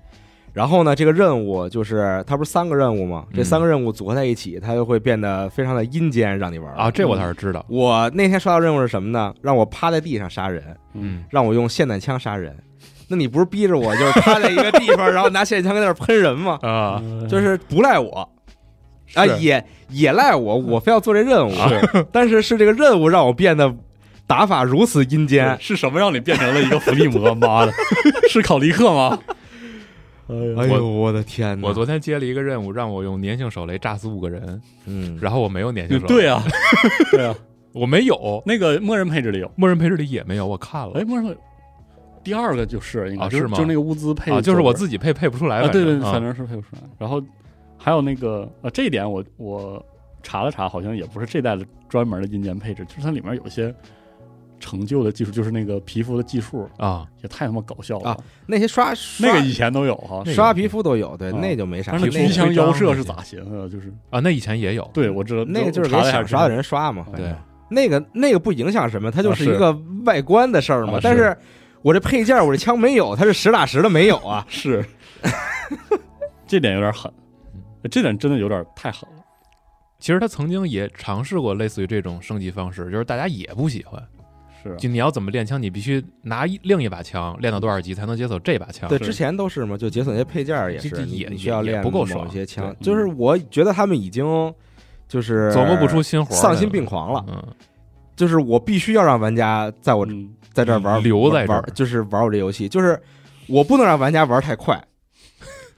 [0.53, 3.25] 然后呢，这个任务就是它不是三个任务吗？
[3.33, 6.91] 这嗯三个任务组合在一起，它就会变得非常的阴间，让你玩啊，。
[6.91, 7.65] 这我倒是知道。
[7.69, 9.33] 我那天刷到任务是什么呢？
[9.43, 10.63] 让我趴在地上杀人，
[10.95, 12.57] 嗯，让我用霰弹枪杀人。
[13.09, 16.59] 那你不是逼着我就是趴在一个地方，然后拿霰弹枪在那儿喷人吗？
[16.63, 18.29] 啊，嗯就是不赖我
[19.15, 21.53] 啊，也也赖我，我非要做这任务。
[21.53, 23.75] 是但是是这个任务让我变得
[24.27, 27.35] 打法如此阴间，是什么让你变成了一个伏地魔？
[27.35, 27.73] 妈的，
[28.29, 29.19] 是考利克吗？
[30.57, 31.69] 哎呦，我的天哪！
[31.69, 36.43] 我昨天接了一个任务，让我用粘性手雷炸死五个人，嗯，然后我没有粘性手雷，对啊，
[37.11, 37.35] 对啊，
[37.73, 39.51] 我没有，那个默认配置里有。
[39.57, 40.93] 默认配置里也没有，我看了。
[40.95, 41.37] 哎，默认配
[42.23, 46.83] 第二个就是应该啊吗就是就那个物资配啊，就是我自己配配不出来，对对，反正是配不出来。
[46.99, 47.23] 然后
[47.79, 49.83] 还有那个呃，这一点我我
[50.23, 53.75] 查了查，好像也不是这代的专门的硬件配置，就是它里面有一些
[54.61, 58.17] 成就的技术，就是那个皮肤的技术啊，也太他妈搞笑了啊。
[58.47, 61.93] 那些刷那个以前都有哈，刷皮肤都有，对，啊那就没啥。
[61.93, 63.69] 但是那机枪腰射是咋寻思的？
[63.69, 67.05] 就是啊，那以前也有，对我知道，那个就是给想刷的人刷嘛。
[67.17, 67.35] 对，
[67.71, 69.73] 那个那个不影响什么，它就是一个
[70.05, 70.95] 外观的事儿嘛。
[70.95, 71.37] 啊但是
[71.83, 74.45] 我这配件，我这枪没有，它是实打实的没有啊。
[74.51, 74.85] 是，
[76.47, 77.11] 这点有点狠，
[77.91, 79.17] 这点真的有点太狠了。
[79.99, 84.03] 其实他曾经也尝试过类似于这种升级方式，就是大家也不喜欢，
[84.63, 92.75] 是啊就你要怎么练枪，你必须拿一另一把枪练到多少级才能解锁这把枪，对，之前都是嘛，就解锁那些配件儿也是，也需要练不够爽一些枪。
[92.81, 94.25] 就是我觉得他们已经
[95.09, 97.25] 就是琢磨不出新活丧心病狂了。
[97.29, 97.43] 嗯，
[98.15, 103.01] 就是我必须要让玩家在我嗯在这儿玩，留在这儿玩，就是玩我这游戏，就是
[103.47, 104.83] 我不能让玩家玩太快。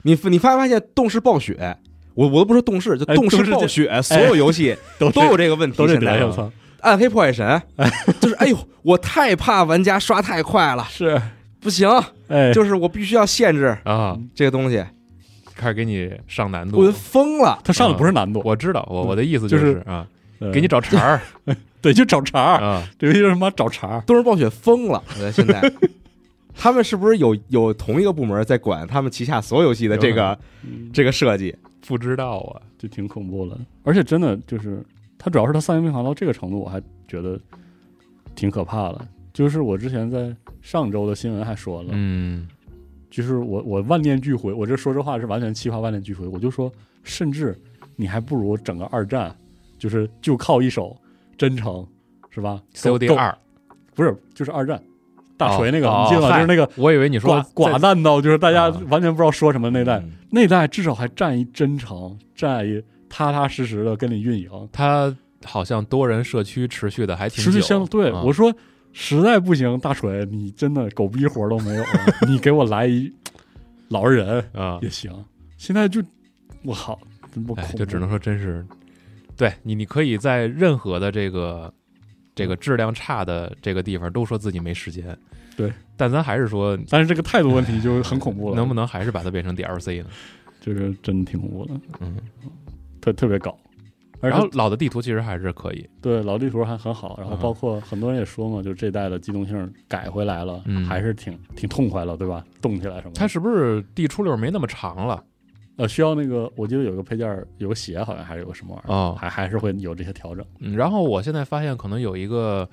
[0.02, 1.76] 你你发没发现动视暴雪？
[2.14, 5.78] 我我都不说动视，就动视暴雪，所有游戏都都有这个问题。
[5.78, 6.52] 都这现在德行，我操，
[6.82, 7.60] 暗黑破坏神，
[8.20, 11.20] 就是哎呦，我太怕玩家刷太快了，是
[11.60, 11.88] 不行，
[12.28, 14.84] 哎，就是我必须要限制啊，这个东西，
[15.54, 16.92] 开始给你上难度我就。
[16.92, 17.58] 疯了。
[17.64, 20.06] 他上的不是难度，我知道，我我的意思就是是啊，
[20.40, 21.20] 呃给你找茬儿
[21.80, 24.00] 对，就找茬儿，啊，这游戏就是他妈找茬儿。
[24.02, 25.60] 动视暴雪疯了，我觉得现在。
[26.54, 31.54] 他们是不是有有同一个部门在管他们旗下所有游戏的这个嗯这个设计？
[31.86, 33.58] 不知道啊，就挺恐怖的。
[33.84, 34.84] 而且真的就是，
[35.24, 37.38] 它主要是它丧心病狂到这个程度，我还觉得
[38.34, 39.06] 挺可怕的。
[39.32, 42.48] 就是我之前在上周的新闻还说了，嗯，
[43.08, 46.26] 就是我我万念俱灰，我这说这话是完全气话万念俱灰。
[46.26, 46.70] 我就说，
[47.04, 47.56] 甚至
[47.94, 49.34] 你还不如整个二战，
[49.78, 50.96] 就是就靠一手
[51.38, 51.86] 真诚，
[52.28, 53.32] 是吧 COD 够二，
[53.94, 54.82] 不是就是二战
[55.36, 56.34] 大锤那个，哦你记得吗？
[56.34, 62.82] 嗨就是那个我以为你说寡寡淡到就是大家啊完全不知道说什么那代，嗯那代至少还占一真诚，占一
[63.14, 68.10] 踏踏实实的跟你运营，他好像多人社区持续的还挺持续久相对。
[68.10, 68.50] 啊我说
[68.92, 73.12] 实在不行，大锤，你真的狗逼活都没有了，你给我来一
[73.88, 75.12] 老实人啊，也行。
[75.58, 76.02] 现在就
[76.62, 76.98] 我靠，
[77.76, 78.64] 就只能说真是，
[79.36, 81.72] 对你，你可以在任何的这个
[82.34, 85.16] 这个质量差的这个地方都说自己没时间，
[85.54, 90.08] 对，但咱还是说，但是这个态度问题就很恐怖了， 能不能还是把它变成 DLC 呢？
[90.60, 92.16] 就是真的挺恐怖的，嗯，
[93.02, 93.54] 特特别搞。
[94.20, 102.44] 然后老的地图其实还是可以，对老地图还很好，然后嗯包括很多人也说嘛，就这代的机动性改回来了，嗯还是挺挺痛快了，对吧？
[102.60, 103.12] 动起来什么。
[103.16, 105.22] 它是不是地出溜没那么长了？
[105.76, 110.46] 呃，需要那个，我记得有个配件，有个鞋，好像还是有个什么玩意儿，哦还还是会有这些调整。
[110.60, 112.68] 嗯，然后我现在发现可能有一个，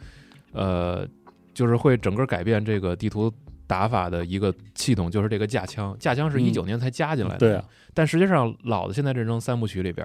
[0.52, 1.08] 呃，
[1.56, 3.34] 就是会整个改变这个地图
[3.70, 5.96] 打法的一个系统，就是这个架枪。
[6.00, 7.64] 架枪是嗯一九年才加进来的，对啊，
[7.94, 10.04] 但实际上老的现代战争三部曲里边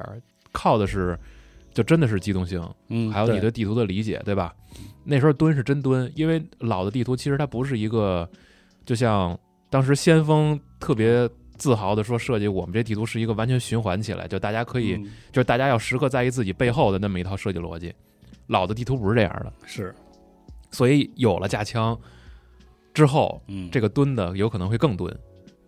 [0.53, 1.19] 靠的是，
[1.73, 4.55] 就真的是机动性，嗯，还有你对地图的理解，对吧？
[5.03, 8.29] 那时候蹲是真蹲，因为老的地图其实它不是一个，
[8.85, 9.39] 就像
[9.71, 17.95] 当时先锋特别自豪的说设计我们这地图是一个完全循环起来，就大家可以，嗯就是大家要时刻在意自己背后的那么一套设计逻辑。
[18.49, 19.95] 老的地图不是这样的，是，
[20.71, 21.99] 所以有了架枪
[22.95, 25.15] 之后，嗯，这个蹲的有可能会更蹲，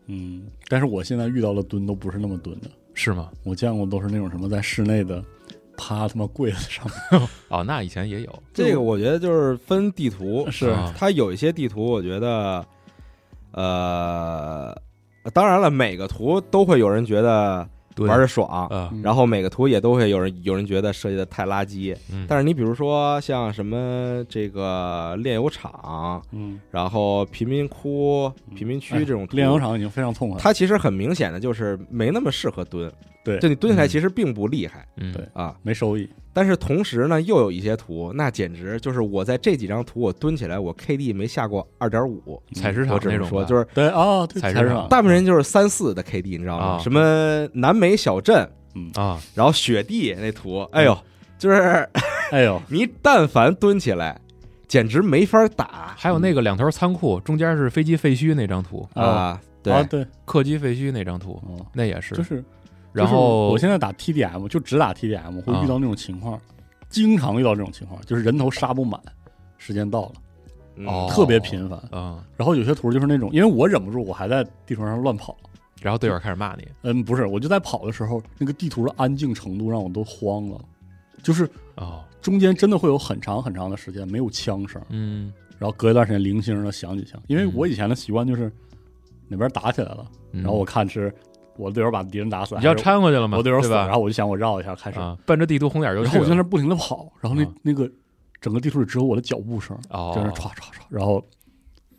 [0.07, 3.31] 嗯，但是我现在遇到的蹲都不是那么蹲的，是吗？
[3.43, 5.23] 我见过都是那种什么在室内的，
[5.77, 6.87] 趴他妈柜子上。
[7.11, 10.69] 面， 哦，那以前也有，这个我觉得就是分地图， 是。
[10.69, 10.95] 啊。
[10.97, 12.65] 它有一些地图，我觉得，
[13.51, 14.81] 呃，
[15.35, 18.69] 当然了，每个图都会有人觉得对玩的爽，
[19.03, 21.97] 然后每个图也都会有人有人觉得设计的太垃圾。
[22.13, 22.27] 嗯。
[22.29, 32.93] 但是你比如说像什么这个炼油厂，嗯，然后贫民窟、贫民区这种图炼油，厂已经非常痛快了，它其实很明显的就是没那么适合蹲。
[33.25, 33.39] 对。
[33.39, 33.89] 就你蹲下来嗯。
[33.89, 34.87] 其实并不厉害。
[34.97, 35.13] 嗯。
[35.13, 35.27] 对。
[35.33, 35.57] 啊。
[35.63, 44.87] 没收益，但是同时呢，又有一些图，那简直就是我在这几张图我蹲起来，我 KD 没下过二点五，采石我只能说，场那种说就是对哦，对采石场。
[44.91, 46.65] 大部分人就是三四的 KD，你知道吗？
[46.77, 46.79] 啊。
[46.79, 48.91] 什么南美小镇，嗯。
[48.97, 50.99] 啊，然后雪地那图，哎呦，
[51.39, 51.89] 就是
[52.31, 54.21] 哎呦， 你但凡蹲起来，
[54.69, 55.95] 简直没法打。
[55.97, 59.41] 还有那个两头仓库，中间是飞机废墟那张图，哦啊！
[59.63, 62.15] 对，啊对，客机废墟那张图，哦，那也是。
[62.15, 62.45] 就是，
[62.97, 66.41] 然后就是我现在打 TDM 就只打 TDM 会啊遇到那种情况，
[66.89, 69.01] 经常遇到这种情况，就是人头杀不满，
[69.59, 70.13] 时间到
[70.77, 71.81] 了，特别频繁。
[71.93, 75.37] 嗯，然后有些图就是那种，因为我忍不住，我还在地图上乱跑。
[75.83, 80.59] 然后队友开始骂你，嗯，不是，我就在跑的时候，那个地图的安静程度让我都慌了，
[81.23, 87.23] 就是啊，中间真的会有很长很长的时间没有枪声，嗯，然后隔一段时间零星的响几枪。
[87.27, 88.51] 因为嗯我以前的习惯就是
[89.29, 91.15] 哪边打起来了，然然后我看是
[91.59, 93.71] 我队友把敌人打死，嗯你要掺和去了吗，我队友死？
[93.71, 96.13] 然后我就想我绕一下开始，啊，奔着地图红点就然。
[96.13, 97.91] 后我就在那不停的跑，然后那、啊那个
[98.41, 101.25] 整个地图里只有我的脚步声，哦，在那歘歘歘，然后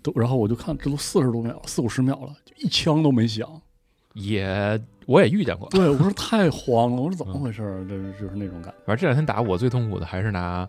[0.01, 3.49] 都然后我就看这都四十多秒，四五十秒了，就一枪都没响。
[4.13, 7.85] 也我也遇见过，对我说太慌了，我说怎么嗯回事儿？
[7.87, 8.77] 这是就是那种感觉。
[8.85, 10.67] 反正这两天打我最痛苦的还是拿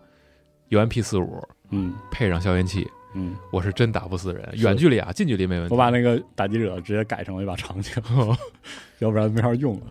[0.69, 5.73] UMP 四五嗯配上消音器，嗯，我是真打不死人，远距离啊，近距离没问题。
[5.73, 8.03] 我把那个打击者直接改成了一把长枪，
[8.99, 9.87] 要不然没法用了。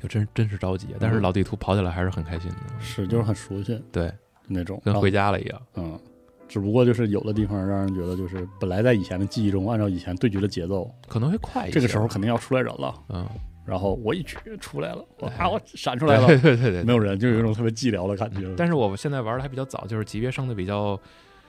[0.00, 3.82] 就真真是着急，但是老地图跑起来还是很开心的，是，就是很熟悉。
[3.90, 4.12] 对，
[4.46, 5.62] 那种，跟回家了一样。
[5.76, 5.98] 嗯，
[6.46, 11.74] 只不过就是有的地方让人觉得就是本来在以前的记忆中，按照以前对局的节奏，可能会快一些。
[11.74, 13.26] 这个时候肯定要出来人了，嗯，
[13.64, 16.26] 然后我一举出来了，我哎啊我闪出来了。
[16.26, 18.52] 对，对对对没有人，就有一种特别寂寥的感觉。
[18.54, 21.00] 但是我现在玩的还比较早，就是级别升的比较嗯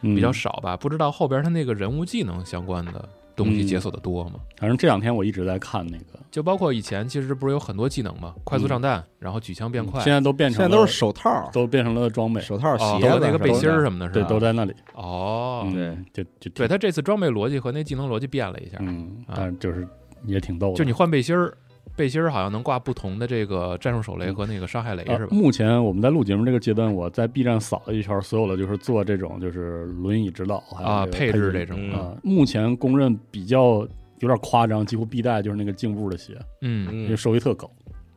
[0.02, 3.68] 比较少吧，不知道后边他那个人物技能相关的东西嗯。
[3.68, 4.40] 解锁的多吗？
[4.58, 8.34] 反正这两天我一直在看那个，就包括以前其实不是有很多技能吗？
[8.44, 13.78] 快速上弹，然后举枪变快，嗯现在都变成了现在都是手套、都变成了装备，手套、哦，鞋那个背心什么的。
[13.78, 14.30] 儿什么的，是对，吧？
[14.30, 14.74] 都在那里。
[14.94, 19.34] 哦，嗯对，就就对，他这次装备逻辑和那技能逻辑变了一下，嗯，啊。
[19.36, 19.88] 但就是
[20.26, 20.76] 也挺逗的。
[20.76, 21.56] 就你换背心儿，
[21.98, 25.36] 背心儿好像能挂不同的这个战术手雷和那个伤害雷呃是吧？
[25.36, 31.94] 目前我们在录节目这个阶段，我在 B 站扫了一圈，所有的就是做这种就是轮椅指导还有啊，配置这种嗯。
[31.94, 33.80] 啊，目前公认比较
[34.20, 37.70] 有点夸张，几乎必带就是那个颈部的鞋，嗯，因为嗯，收益特高，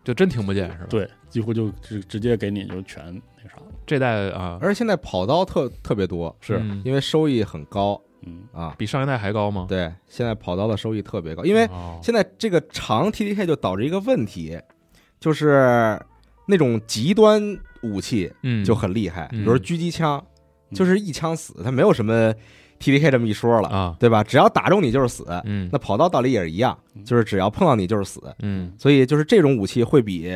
[0.04, 3.02] 就真听不见是吧？，对，几乎就直直接给你就全
[3.42, 6.58] 那啥了，这代啊而且现在跑刀特特别多，是。
[6.62, 8.42] 嗯因为收益很高嗯。
[8.52, 8.74] 啊。
[8.78, 9.66] 比上一代还高吗？
[9.68, 11.98] 对，现在跑刀的收益特别高，因为哦。
[12.02, 14.58] 现在这个长 TDK 就导致一个问题，
[15.18, 16.00] 就是
[16.46, 17.42] 那种极端
[17.82, 18.64] 武器嗯。
[18.64, 20.24] 就很厉害，嗯比如狙击枪，
[20.70, 20.74] 嗯。
[20.74, 22.32] 就是一枪死，它没有什么
[22.78, 24.24] TDK 这么一说了，啊，对吧？
[24.24, 25.24] 只要打中你就是死。
[25.44, 25.68] 嗯。
[25.70, 28.72] 那跑刀道理也是一样，就是只要碰到你就是死，嗯。
[28.78, 30.30] 所以就是这种武器会比，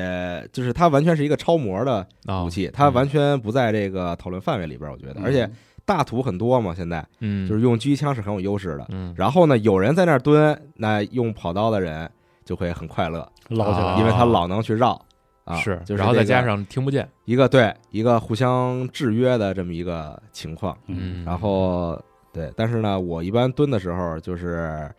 [0.52, 5.48] 就是它完全是一个超模的啊武器，它完全不在这个讨论范围里边，我觉得，而且
[5.84, 7.48] 大图很多嘛，现在嗯。
[7.48, 8.86] 就是用狙击枪是很有优势的。
[8.90, 9.14] 嗯。
[9.16, 12.10] 然后呢，有人在那儿蹲，那用跑刀的人
[12.44, 15.00] 就会很快乐，啊捞起来，因为他老能去绕
[15.44, 20.76] 啊，是，就是然后再加上听不见，一个对一个互相制约的这么一个情况。
[20.86, 21.24] 嗯。
[21.24, 22.00] 然后
[22.32, 24.90] 对，但是呢，我一般蹲的时候就是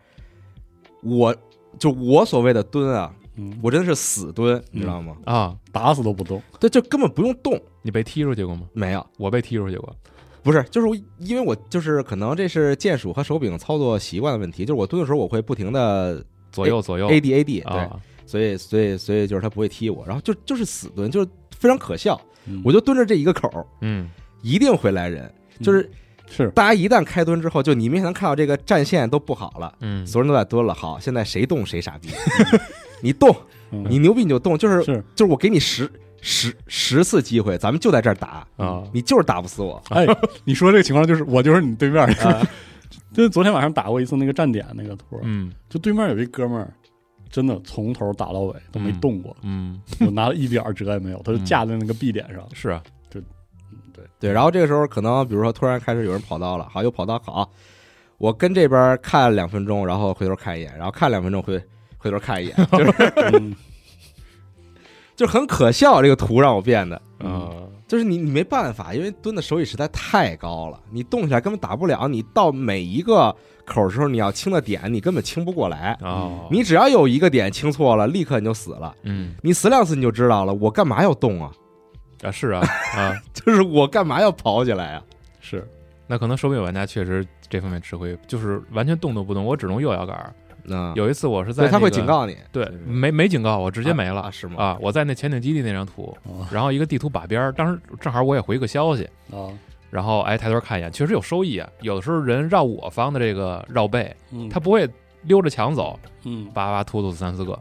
[1.02, 1.36] 我
[1.78, 5.18] 就我所谓的蹲啊，嗯，我真的是死蹲，你知道吗？
[5.26, 8.62] 啊，打死都不动，对，就根本不用动，你被踢出去过吗？
[8.74, 9.06] 没有。
[9.18, 9.96] 我被踢出去过，
[10.46, 17.08] 不是，就是我，因为我就是可能这是键鼠和手柄操作习惯的问题，就是我蹲的时候我会不停的左右左右。
[17.08, 21.28] A D A D，对，啊，所以所以所以就是他不会踢我，然后就就是死蹲，就是
[21.58, 22.62] 非常可笑，嗯。
[22.64, 24.08] 我就蹲着这一个口儿，嗯
[24.44, 25.34] 一定会来人，
[25.64, 25.90] 就是
[26.30, 32.10] 是大家一旦开蹲之后，就你明显能看到这个战线都不好了，嗯，所有人都在蹲了，好，现在谁动谁傻逼，
[33.02, 33.36] 你动，
[33.72, 35.92] 嗯你牛逼你就动，就是是就是我给你十
[36.28, 38.82] 十十次机会，咱们就在这儿打，啊。
[38.92, 40.08] 你就是打不死我，哎，
[40.44, 42.42] 你说这个情况就是我就是你对面儿，啊。
[43.14, 45.52] 就是昨天晚上打过一次那个站点那个图，嗯。
[45.70, 46.74] 就对面有一哥们儿，
[47.30, 53.22] 真的从头打到尾都没嗯动过，嗯， 我拿了一点儿辙也没有，他就架在那个 B 点上，是啊，对，
[54.20, 57.48] 对，然后这个时候可能比如说突然开始有人跑刀了，好，有跑刀，好，
[58.18, 61.62] 我跟这边看两分钟，然后回头看一眼，然后看两分钟回
[61.98, 62.92] 回头看一眼，就是
[63.34, 63.56] 嗯
[65.16, 67.50] 就很可笑，这个图让我变的，啊，
[67.88, 72.08] 就是你你没办法，因为蹲的手椅实在太高了，你动起来根本打不了。
[72.08, 73.34] 你到每一个
[73.66, 75.98] 口的时候，你要清的点，你根本清不过来。
[76.02, 78.94] 哦，你只要有一个点清错了，立刻你就死了。
[79.04, 81.52] 嗯你死两次你就知道了，我干嘛要动啊？
[82.24, 82.62] 啊是啊
[82.96, 85.04] 啊， 就是我干嘛要跑起来啊？
[85.40, 85.66] 是
[86.08, 90.36] 那可能手柄玩家确实这方面吃亏，就是完全动都不动，我只能右摇杆
[90.96, 94.32] 有一次我是在对他那个会警告你，对没没警告我，直接没了啊？
[94.32, 94.64] 是吗？
[94.64, 94.78] 啊！
[94.82, 99.50] 我在那潜艇基地那张图，啊然后一个地图把边儿，当时正好我也回个消息，啊，
[99.90, 101.70] 然后哎抬头看一眼，确实有收益啊。
[101.82, 104.90] 有的时候人绕我方的这个绕背，嗯他不会
[105.24, 107.58] 溜着墙走，嗯叭叭突突三四个，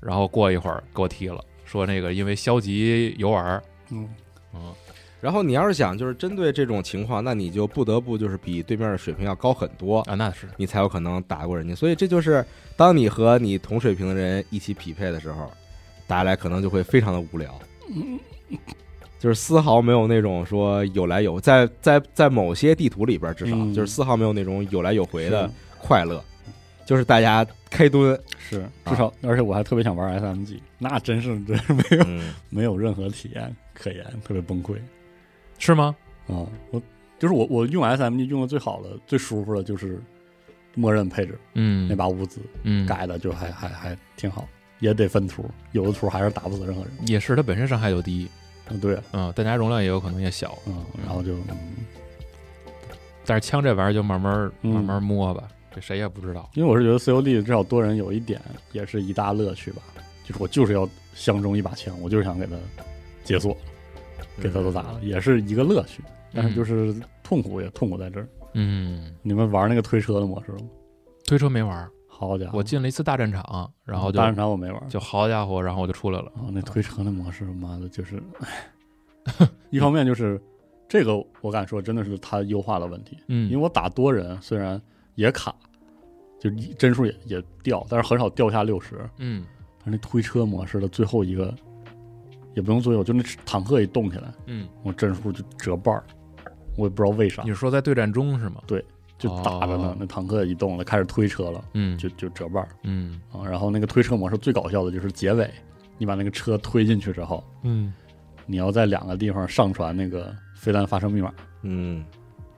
[0.00, 4.08] 然后过一会儿给我踢了，说那个因为消极游玩嗯
[5.24, 10.46] 然后你要是想就是针对这种情况，那你就不得不就是比对面的水平要高很多，啊那是。
[10.58, 11.74] 你才有可能打过人家。
[11.74, 12.44] 所以这就是
[12.76, 15.50] 当你和你同水平的人一起匹配的时候，
[16.06, 17.58] 打起来可能就会非常的无聊，
[19.18, 26.22] 就是丝毫没有那种说有来有在在在某些地图里边至少嗯就是丝毫没有那种有来有回的快乐，
[26.84, 28.70] 就是大家开蹲，是啊。
[28.90, 32.34] 至少，而且我还特别想玩 SMG，那真是真是没有嗯。
[32.50, 34.74] 没有任何体验可言，特别崩溃
[35.58, 35.94] 是吗？
[36.28, 36.46] 嗯！
[36.70, 36.80] 我
[37.18, 40.00] 就是我我用 SMG 用的最好的、最舒服的就是
[40.74, 44.46] 默认配置嗯，那把物资嗯改的就还还还挺好，
[44.80, 46.90] 也得分图，有的图还是打不死任何人。
[47.06, 48.28] 也是它本身伤害就低，
[48.68, 51.56] 嗯，对，嗯，弹夹容量也有可能也小，嗯，然后就嗯
[53.26, 56.50] 但是枪这玩意儿就慢慢嗯慢慢摸吧，这谁也不知道。
[56.54, 58.40] 因为我是觉得 COD 至少多人有一点
[58.72, 59.82] 也是一大乐趣吧，
[60.24, 62.52] 就是我就是要相中一把枪，我就是想给它
[63.24, 63.56] 解锁，
[64.40, 66.02] 给他都打了，也是一个乐趣。
[66.32, 68.28] 但是就是痛苦也痛苦在这儿。
[68.54, 70.68] 嗯，你们玩那个推车的模式吗？
[71.26, 76.26] 推车没玩儿，好家伙，我进了一次大战场，然后就大战场我没玩，就好家伙，然后我就出来了。
[76.36, 78.22] 啊，那推车的模式，妈的，就是，
[79.38, 80.40] 唉一方面就是
[80.88, 84.80] 这个，我敢说真的是它优化的问题，嗯，因为我打多人虽然
[85.14, 85.54] 也卡，
[86.38, 89.08] 就一帧数也也掉，但是很少掉下六十。
[89.18, 89.46] 嗯
[89.78, 91.54] 但是那推车模式的最后一个，
[92.54, 96.04] 也不用最后，就那坦克一动起来，嗯，我帧数就折半儿，
[96.76, 98.62] 我也不知道为啥你，是说在对战中是吗？
[98.66, 98.84] 对
[99.16, 103.46] 就打着呢哦，那坦克一动了，开始推车了，嗯，就就折半儿嗯啊。
[103.46, 105.48] 然后那个推车模式最搞笑的就是结尾，
[105.98, 107.92] 你把那个车推进去之后，嗯
[108.46, 111.32] 你要在两个地方上传那个飞弹发射密码，
[111.62, 112.04] 嗯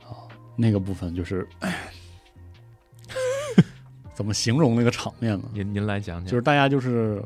[0.02, 0.26] 啊，
[0.56, 1.46] 那个部分就是，
[4.14, 5.44] 怎么形容那个场面呢？
[5.52, 7.22] 您您来讲讲，就是大家就是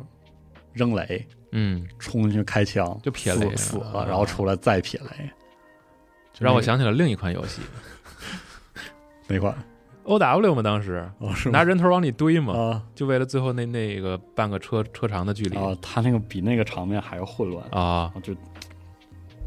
[0.74, 5.30] 扔雷，嗯，冲进去开枪，就撇雷死死了，啊然后出来再撇雷，
[6.32, 7.60] 就让我想起了另一款游戏。
[9.28, 9.54] 哪款
[10.04, 11.08] ？O W 嘛，当时。
[11.52, 12.82] 拿人头往里堆嘛，啊。
[12.94, 15.56] 就为了最后那那个半个车车长的距离。
[15.56, 17.64] 啊，他那个比那个场面还要混乱。
[17.70, 18.34] 啊，就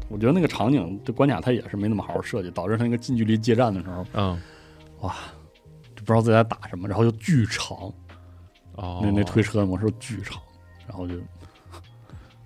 [0.08, 4.40] 我觉得那个场景这关卡它也是没那么好好设计，导致他那个近距离接战的时候嗯。
[5.94, 7.92] 就不知道自己在打什么，然后就巨长，
[8.76, 10.40] 哦，那那推车的模式巨长，
[10.88, 11.14] 然后就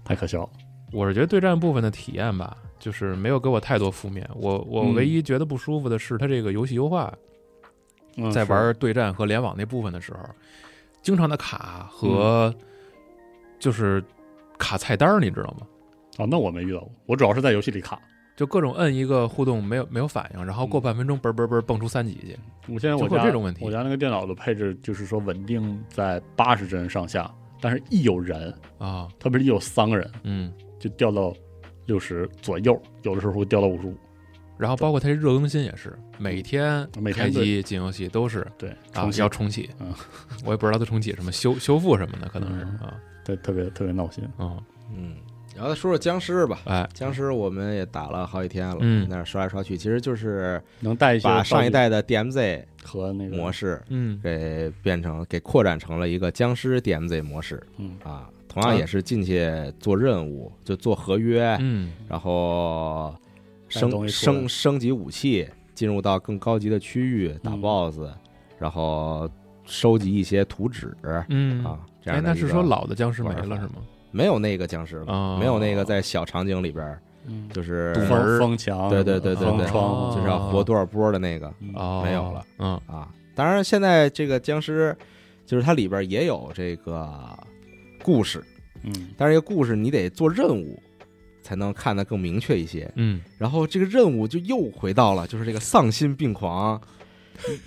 [0.09, 0.49] 太可笑了。
[0.91, 4.27] 我是觉得对战部分的体验吧，就是没有给我太多负面。
[4.35, 7.13] 我我嗯唯一觉得不舒服的是，它这个游戏优化
[8.17, 10.21] 嗯在玩对战和联网那部分的时候，
[11.03, 12.65] 经常的卡和嗯
[13.59, 14.03] 就是
[14.57, 15.67] 卡菜单儿，你知道吗？
[16.17, 18.01] 啊，那我没遇到过，我主要是在游戏里卡。
[18.35, 22.39] 就各种摁一个互动没有没有反应，然后过半分钟嘣嘣嘣蹦出三级去。
[22.73, 27.29] 我现在我家这种问题我家那个电脑的配置就是说稳定在八十帧上下，
[27.61, 31.35] 但是一有人，啊，特别是一有三个人，嗯，就掉到
[31.87, 33.97] 六十左右，有的时候会掉到五十五。
[34.59, 39.95] 然后包括它这热更新也是，每天每天开机进游戏都是对，然后要重启，嗯。
[40.45, 42.79] 我也不知道它重启什么修修复什么的，可能是嗯。
[42.79, 42.95] 啊，
[43.25, 44.25] 对，特别特别闹心。
[44.37, 44.59] 啊，
[44.93, 45.15] 嗯，
[45.59, 46.61] 然后再说说僵尸吧。
[46.67, 59.51] 哎，僵尸我们也打了好几天了，嗯那刷来刷去，其实就是能带一些把上一代的 DMZ 和那个模，式嗯给变成给扩展成了一个僵尸 DMZ 模式嗯啊，同样也是进去
[59.81, 63.13] 做任务，就做合约，嗯然后
[63.69, 68.01] 升升升级武器，进入到更高级的区域打嗯 BOSS，
[68.59, 69.29] 然后
[69.67, 70.97] 收集一些图纸
[71.29, 73.73] 嗯啊，这哎，样的那是说老的僵尸没了是吗？
[74.11, 76.99] 没有那个僵尸了，啊，没有那个在小场景里边
[77.53, 81.53] 就是堵门封封墙，对对对对对封窗哦，就是要活多少波的那个
[82.03, 82.81] 没有了，嗯。
[82.87, 83.09] 啊。
[83.35, 84.97] 当然，现在这个僵尸
[85.47, 87.09] 就是它里边也有这个
[88.03, 88.43] 故事，
[88.83, 89.11] 嗯。
[89.17, 90.83] 但是这个故事你得做任务
[91.43, 92.91] 才能看得更明确一些。
[92.97, 93.21] 嗯。
[93.37, 96.81] 然后这个任务就又回到了就是这个丧心病狂，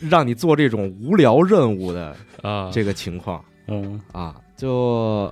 [0.10, 3.46] 让你做这种无聊任务的啊，这个情况。
[3.68, 4.02] 嗯。
[4.12, 5.32] 啊，就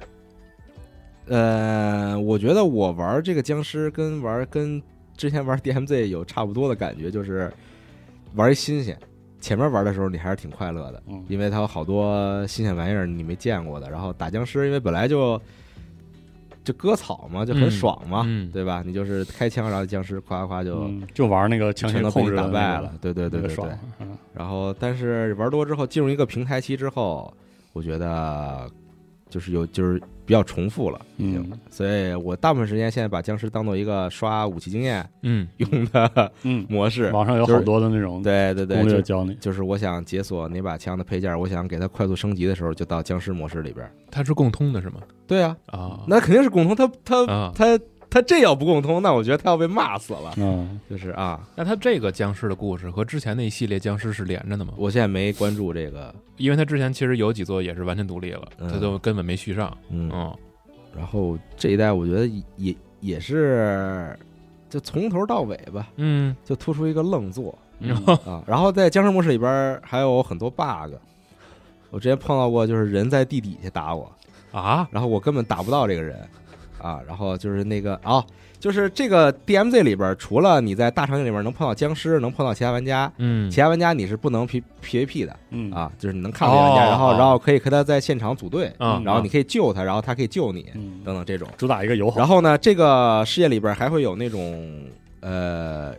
[1.29, 4.81] 呃，我觉得我玩这个僵尸跟玩跟
[5.15, 7.51] 之前玩 DMZ 有差不多的感觉，就是
[8.35, 8.97] 玩一新鲜。
[9.39, 13.89] 前面玩的时候你还是挺快乐的，嗯因为它有好多新鲜玩意儿你没见过的。
[13.89, 15.41] 然后打僵尸，因为本来就
[16.63, 18.83] 就割草嘛，就很嗯爽嘛，嗯对吧？
[18.85, 22.91] 你就是开枪，然后僵尸夸夸就嗯，就玩那个枪械控制打败了。
[22.99, 23.79] 对对那对对对个。。
[23.99, 27.33] 嗯然后，但是玩多之后，进入一个平台期之后，
[27.73, 28.69] 我觉得
[29.29, 31.41] 就是有就是比较重复了，已经。
[31.51, 37.03] 嗯所以我大部分时间现在把僵尸当做一个刷武器经验嗯 用的嗯，模式。
[37.03, 39.33] 就是网上有好多的那种对对对，攻略就教你。
[39.35, 43.89] 就是我想解锁哪把枪的配件，我想给它快速升级的时候，就到僵尸模式里边。
[44.11, 44.95] 它是共通的是吗？
[45.25, 46.75] 对啊，啊，那肯定是共通。
[46.75, 47.79] 他他啊，他
[48.11, 50.33] 他这要不共通，那我觉得他要被骂死了。
[50.37, 54.73] 嗯，就是啊，那他这个僵尸的故事和之前那一系列僵尸是连着的吗？
[54.77, 58.67] 我现在没关注这个，因为他之前其实有几座也是完全独立了，嗯。
[58.71, 59.77] 它都根本没续上。
[59.89, 60.35] 嗯，嗯。
[60.97, 64.17] 然后这一代我觉得也也是，
[64.69, 67.55] 就从头到尾吧，嗯，就突出一个愣座。
[67.79, 67.95] 嗯
[68.25, 68.43] 啊。
[68.47, 70.95] 然后在僵尸模式里边还有很多 bug，
[71.91, 74.11] 我之前碰到过，就是人在地底下打我，
[74.51, 76.27] 啊，然后我根本打不到这个人
[76.81, 76.99] 啊。
[77.07, 78.23] 然后就是那个哦，
[78.59, 91.47] 就是这个 DMZ 里边，除了你在大场景里边能碰到僵尸，能碰到其他玩家，嗯其他玩家你是不能 P PVP 的嗯，啊，就是你能看到玩家，哦然后哦然后可以和他在现场组队，嗯，然后你可以救他，然后他可以救你，嗯，等等这种。
[91.57, 92.17] 主打一个友好。
[92.17, 94.83] 然后呢，这个世界里边还会有那种
[95.21, 95.93] 呃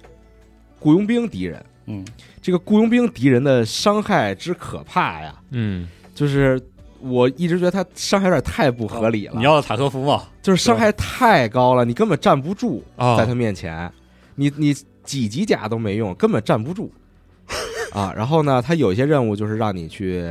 [0.78, 2.04] 雇佣兵敌人，嗯，
[2.42, 6.60] 这个雇佣兵敌人的伤害之可怕呀，嗯就是
[7.00, 10.24] 我一直觉得他伤害有点太不合理了，你要的塔科夫吗？
[10.42, 13.90] 就是伤害太高了，你根本站不住啊在他面前，
[14.34, 16.92] 你你几级甲都没用，根本站不住
[17.92, 18.12] 啊。
[18.16, 20.24] 然后呢，他有一些任务就是让你去。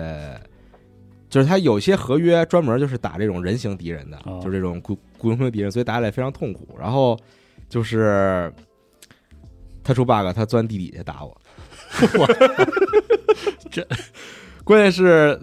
[1.29, 6.75] 就是他有些合约专门就是打这种人形敌人的，哦就是这种雇雇佣兵敌人，所以打起来非常痛苦。
[6.79, 7.15] 然后
[7.69, 8.51] 就是
[9.83, 11.39] 他出 bug，他钻地底下打我，
[13.69, 13.87] 这
[14.65, 15.39] 关键是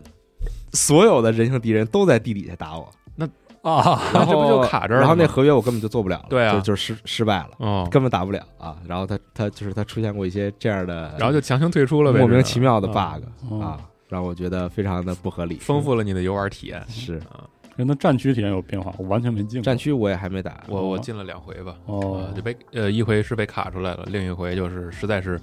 [0.77, 3.27] 所有的人性敌人都在地底下打我，那
[3.62, 5.01] 啊，然后那这不就卡这儿了吗？
[5.01, 6.53] 然后那合约我根本就做不了了，对啊。
[6.53, 7.51] 就就是失失败了。
[7.59, 8.77] 哦，根本打不了啊。
[8.87, 13.18] 然后他他就是他出现过一些这样的，然后就强行退出了呗，莫名其妙的啊。
[13.18, 15.57] bug 哦啊，让我觉得非常的不合理。
[15.57, 16.81] 丰富了你的游玩体验。
[16.89, 17.16] 是。
[17.31, 17.43] 啊，
[17.74, 19.64] 人的战区体验有变化，我完全没进过。
[19.64, 19.77] 战。
[19.77, 22.24] 区我也还没打，我我进了两回吧，哦。
[22.29, 25.41] 呃，就被呃一回是被卡出来了，另一回就是实在是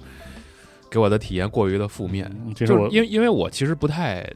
[0.90, 4.26] 给我的体验过于的负面，嗯这是我就是因为因为我其实不太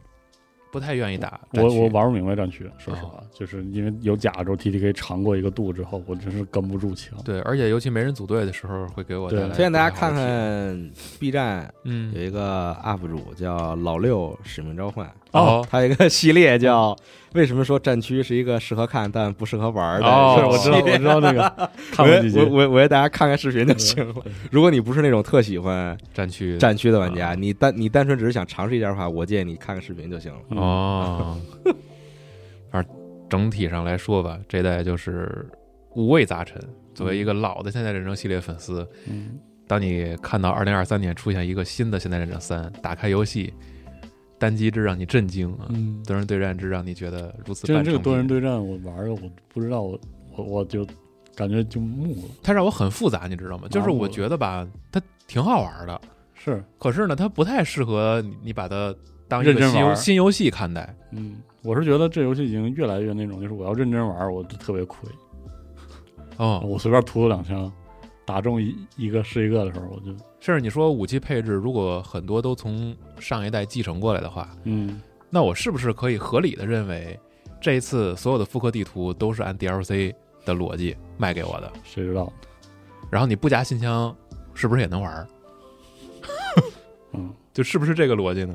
[0.71, 7.17] 不太愿意打我我玩不明白战区，说实话，就是因为有甲之后 TTK 尝过一个度之后，我真是跟不住情。
[7.25, 16.97] 对，而且尤其没人组队的时候，会给我带对来推荐大家看看 B 站有嗯，一个 UP 主叫老六使命召唤，哦他有一个系列叫
[17.35, 21.41] 为什么说战区是一个适合看但不适合玩的我知道，我知道那个
[21.93, 22.47] 看我我。
[22.47, 24.15] 我我给大家看看视频就行了。
[24.51, 30.39] 如果你不是那种特喜欢战区战区的玩家，啊你单你单纯只是想尝试一下的话，我建议你看看视频就行了。
[30.51, 31.41] 嗯哦，
[32.71, 32.93] 反正
[33.29, 35.47] 整体上来说吧，这代就是
[35.95, 36.59] 五味杂陈。
[36.95, 43.53] 作为一个老的《现代战争》系列粉丝，嗯，当你看到二零二三年出现一个新的《现代战争三》，打开游戏，
[44.39, 49.19] 单机制让你震惊啊，嗯，多人对战制让你觉得如此真半成品这个多人对战我玩的，我
[49.53, 49.99] 不知道我
[50.37, 50.87] 我我就
[51.35, 52.29] 感觉就木了。
[52.43, 53.67] 它让我很复杂，你知道吗？
[53.69, 56.01] 就是我觉得吧，它挺好玩的，
[56.35, 58.95] 是，可是呢，它不太适合你你把它
[59.27, 60.95] 当一个新游新游戏看待。
[61.13, 65.09] 嗯，我是觉得这游戏已经越来越那种，就是我要认真玩，我就特别亏。
[66.37, 67.71] 哦，我随便突了两枪，
[68.29, 75.01] 打中一一个是一个的时候，我就甚至你说武器配置，如果很多都从上一代继承过来的话，嗯
[75.31, 77.19] 那我是不是可以合理的认为，
[77.59, 80.15] 这一次所有的复刻地图都是按 DLC
[80.45, 81.73] 的逻辑卖给我的？
[81.85, 82.31] 谁知道？
[83.11, 84.15] 然后你不加新枪，
[84.53, 85.27] 是不是也能玩儿？
[87.15, 88.55] 嗯， 就是不是这个逻辑呢？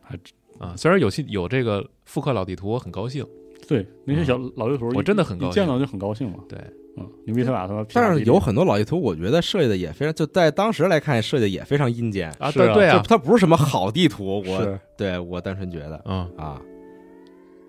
[0.00, 0.18] 还
[0.58, 3.26] 啊，虽然有新有这个复刻老地图，我很高兴。
[3.68, 6.38] 对，那些小老地图，嗯我真的很高兴一见到就很高兴嘛。
[6.48, 6.58] 对，
[6.96, 12.30] 嗯，牛逼他俩他妈，但是有很多老地图，我觉得设计的也非常，就在当时来看，设计的也非常阴间。
[12.38, 16.60] 啊，对对啊就，它不是什么好地图，我对我单纯觉得嗯，啊，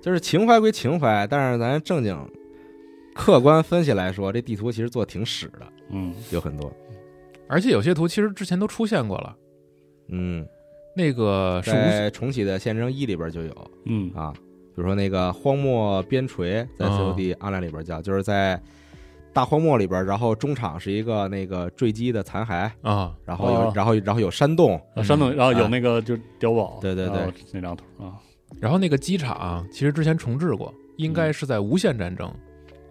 [0.02, 2.18] 就是情怀归情怀，但是咱正经
[3.14, 6.72] 客观分析来说，这地图其实做挺屎的，嗯有很多。
[7.48, 9.36] 而且有些图其实之前都出现过了，
[10.08, 10.48] 嗯，
[10.96, 14.34] 那个是在重启的《现征一》里边就有嗯啊，
[14.76, 18.62] 比如说那个荒漠边陲，在哦 COD Online 里边叫，就是在
[19.34, 23.72] 大荒漠里边，然后中场是一个那个坠机的残骸，啊，然后有、哦。
[23.76, 28.20] 然后然后有山洞，啊，山洞，然后有啊那个就碉堡，对对对那张图啊，
[28.60, 32.30] 然后那个机场其实之前重置过，应该是在无限战争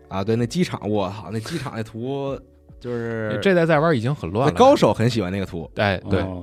[0.09, 2.39] 啊，对，那机场，我操，那机场那图
[2.78, 4.53] 就是这代在玩已经很乱了。
[4.53, 6.43] 那高手很喜欢那个图，哎，对，哦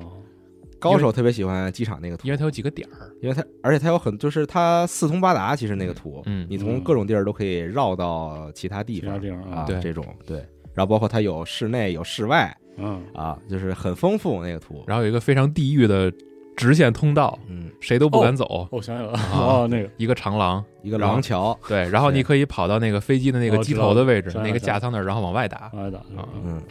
[0.80, 2.28] 高手特别喜欢机场那个图。
[2.28, 6.48] 因，为它有几个点儿，因为它而且它有很就是它四通八达，其实那个图，嗯。
[6.50, 9.80] 你从各种地儿都可以绕到其他地其他方地方啊，对。
[9.82, 10.38] 这种对，
[10.74, 16.14] 然后包括它有室内有室外嗯，啊，就是很丰富那个图，然后有一个非常地狱的
[16.56, 19.90] 直线通道，嗯，谁都不敢走，哦我想起来了，啊哦，那个。
[19.98, 25.72] 一个长廊，一个廊桥，对，然后你可以跑到那个飞机的那个机头的位置，那个架舱那儿，然后往外打。
[25.74, 26.62] 往外打，啊嗯。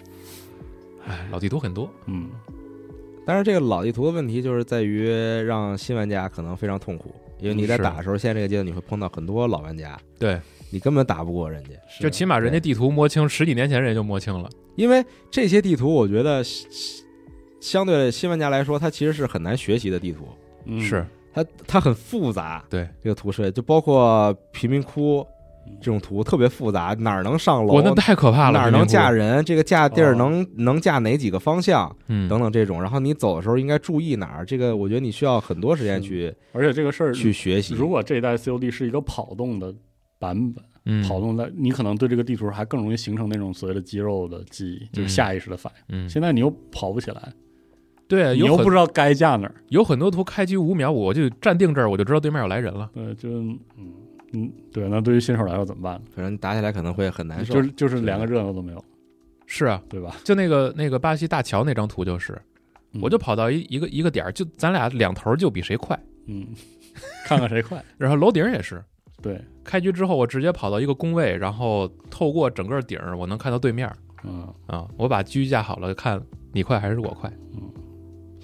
[1.09, 2.29] 哎，老地图很多，嗯，
[3.27, 5.11] 但是这个老地图的问题就是在于
[5.43, 11.70] 让新玩家可能非常痛苦，因为你在打的时候，现在这个阶段你会碰到很多老玩家，对，你根本打不过人家，
[12.01, 14.49] 就起码人家地图摸清，十几年前人家就摸清了。
[14.77, 16.70] 因为这些地图我觉得相
[17.61, 20.29] 相对新玩家来说，它其实是很难学习的地图，
[20.64, 21.05] 嗯是。
[21.35, 25.27] 它它很复杂，对这个图设计就包括贫民窟嗯
[25.81, 29.45] 这种图特别复杂，哪儿能上楼我，那太可怕了，哪儿能架人？
[29.45, 30.17] 这个架地儿哦。
[30.17, 37.75] 能能架哪几个方向嗯，等等这种，然后你走的时候应该注意哪儿，这个我觉得你需要很多时间去而且这个事儿，去学习。
[37.75, 39.75] 如果这一代 COD 是一个跑动的
[40.19, 41.03] 版本，嗯。
[41.07, 45.09] 跑动的，你可能对这个地图还更容易形成那种所谓的肌肉的记忆，就是嗯。
[45.09, 46.07] 下意识的反应。
[46.07, 47.33] 嗯，现在你又跑不起来，
[48.09, 52.89] 对，你又不知道该架哪儿，有很多图开局五秒，我就站定这儿，我就知道对面有来人了。
[52.95, 53.59] 对，就嗯
[54.39, 56.01] 嗯，对，那对于新手来说怎么办？
[56.14, 57.55] 反正打起来可能会很难受。
[57.55, 58.84] 就是就是连个热闹都没有，
[59.47, 60.14] 是啊，对吧？
[60.24, 62.39] 就那个那个巴西大桥那张图就是，
[62.93, 65.99] 嗯我就跑到一一个一个点儿，就咱俩两头就比谁快。
[66.26, 66.47] 嗯，
[67.24, 68.84] 看看谁快，然后楼顶也是，
[69.22, 73.91] 对，开局之后我直接跑到一个工位，然后透过整个顶儿，我能看到对面
[74.24, 74.87] 嗯啊。
[74.97, 76.20] 我把狙架好了，看
[76.53, 77.32] 你快还是我快。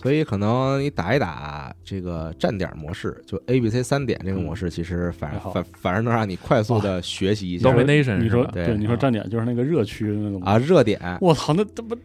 [0.02, 7.70] 所以可能你打一打这个站点模式，就 A、B、C 三点这个模式，其实反反反而能让你快速的学习一下。
[7.70, 8.50] Domination 你说是吧？
[8.52, 11.00] 对对，你说站点就是那个热区的那个啊，热点。
[11.20, 11.96] 我操，那他妈，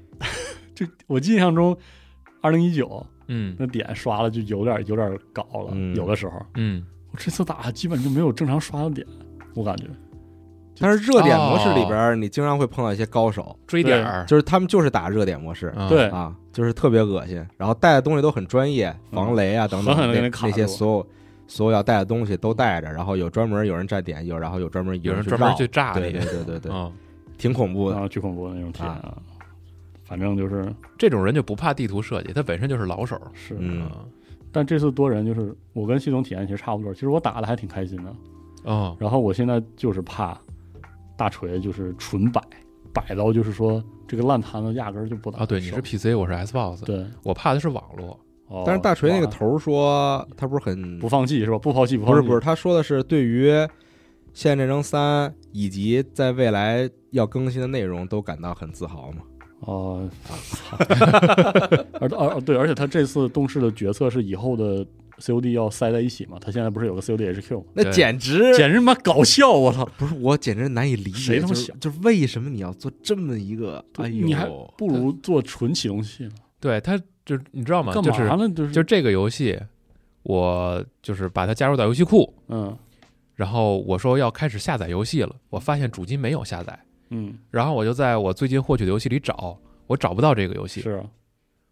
[0.76, 1.76] 就我印象中，
[2.42, 3.56] 二零一九嗯。
[3.58, 5.96] 那点刷了就有点有点搞了，嗯。
[5.96, 9.08] 有的时候嗯，我这次打基本就没有正常刷的点，
[9.56, 9.86] 我感觉
[10.80, 21.08] 但是热点模式里哦边，你经常会碰到一些高手，追点儿，就是他们就是打热点模式嗯对啊，就是特别恶心，然后带的东西都很专业，防雷啊等等 狠狠那些所有
[21.48, 26.92] 所有要带的东西都带着，然后有专门有人站点，有然后有专门有人专门去炸对你对对对对， 嗯，
[27.38, 27.98] 挺恐怖的。
[27.98, 29.18] 啊，巨恐怖的那种体验啊。
[30.04, 30.66] 反正就是
[30.98, 33.20] 这种人就不怕地图设计，他本身就是老手。
[33.34, 33.90] 是，嗯
[34.52, 38.14] 但这次多人就是我跟系统体验其实差不多，其实我打的还挺开心的。
[38.64, 40.38] 哦，然后我现在就是怕
[41.18, 42.42] 大锤就是纯摆，
[42.94, 48.18] 摆到就是说这个烂摊子压根儿就不打啊，对，你是 PC，我是 Xbox，对，我怕的是网络。
[48.50, 51.60] 哦但是大锤那个头儿说他不是很不放弃是吧？
[51.60, 53.52] 不抛弃不放弃，不是不是，他说的是对于
[54.34, 59.18] 《现代战争三》以及在未来要更新的内容都感到很自豪嘛？
[59.62, 60.10] 哦，
[62.00, 64.86] 而而对，而且他这次动视的决策是以后的
[65.20, 66.38] COD 要塞在一起嘛？
[66.40, 67.64] 他现在不是有个 COD HQ 吗？
[67.74, 69.52] 那简直简直他妈搞笑！
[69.52, 73.84] 我操，不是我简直难以理解，就是谁他妈想就是为什么你要做这么一个？
[73.96, 74.46] 哎呦，你还
[74.78, 77.94] 不如做纯启动器呢，对，他就是你知道吗？
[77.94, 78.50] 干就是嘛呢？
[78.50, 79.60] 就是就这个游戏，
[80.24, 82.78] 我就是把它加入到游戏库，嗯
[83.36, 86.80] 然后我说要开始下载游戏了，我发现主机没有下载，
[87.12, 91.06] 嗯然后我就在我最近获取的游戏里找，我找不到这个游戏，是啊，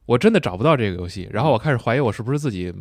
[0.06, 2.72] 我真的找不到这个游戏，然后我开始怀疑我是不是自己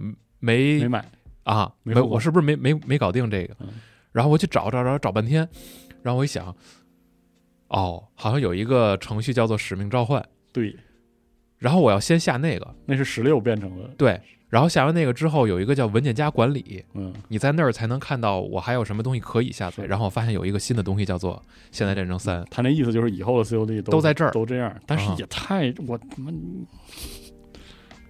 [0.44, 1.04] 没没买
[1.44, 3.68] 啊，没没我是不是没没没搞定这个嗯？
[4.12, 5.48] 然后我去找找找找半天，
[6.02, 6.54] 然后我一想，
[7.68, 10.22] 哦，好像有一个程序叫做《使命召唤》，
[10.52, 10.76] 对，
[11.58, 19.84] 然后我要先下那个，那是十六变成的，对，然后下完那个之后有一个叫文件夹管理，嗯你在那儿才能看到我还有什么东西可以下载。
[19.84, 21.42] 然后我发现有一个新的东西叫做
[21.72, 26.30] 《现代战争三》，他那意思就是以后的 COD 都都在这儿都这样，但是啊也太我他妈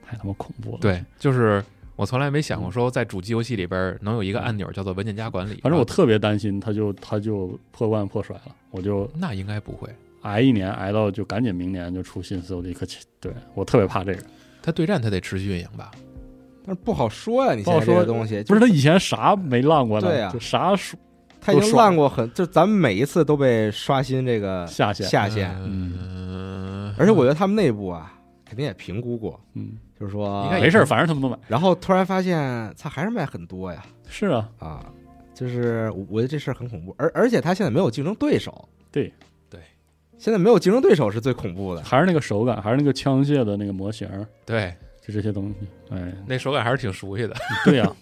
[0.04, 1.64] 太他妈恐怖了，对，就是
[1.96, 5.54] 我从来没想过说在主机游戏里边能有一个按钮叫做文件夹管理。
[5.54, 9.88] 啊反正我特别担心，他就他就破罐破摔了，我就那应该不会，
[10.22, 14.22] 挨一年挨到就赶紧明年就出新 COD，可起对我特别怕这个。
[14.62, 15.90] 它对战它得持续运营吧？
[16.66, 20.08] 但是不好说呀，你不好现在这个说东西不是他以前啥没烂过呢？
[20.08, 20.98] 对啊就啥说
[21.40, 28.14] 他已经烂过很，就咱们每一次都被刷新这个下限下限，嗯，而且我觉得他们内部啊，
[28.54, 31.36] 肯定也评估过，嗯，就是说应该没事儿，反正他们都买。
[31.48, 34.86] 然后突然发现，他还是卖很多呀，是啊，啊，
[35.34, 39.12] 就是我我觉得这事儿很恐怖，而而且他现在没有竞争对手，对
[39.50, 39.60] 对，
[40.16, 44.08] 现在没有竞争对手是最恐怖的，还是那个手感，还是那个枪械的那个模型，
[44.46, 45.56] 对，就这些东西。
[45.90, 47.34] 哎，那手感还是挺熟悉的。
[47.66, 47.92] 对呀、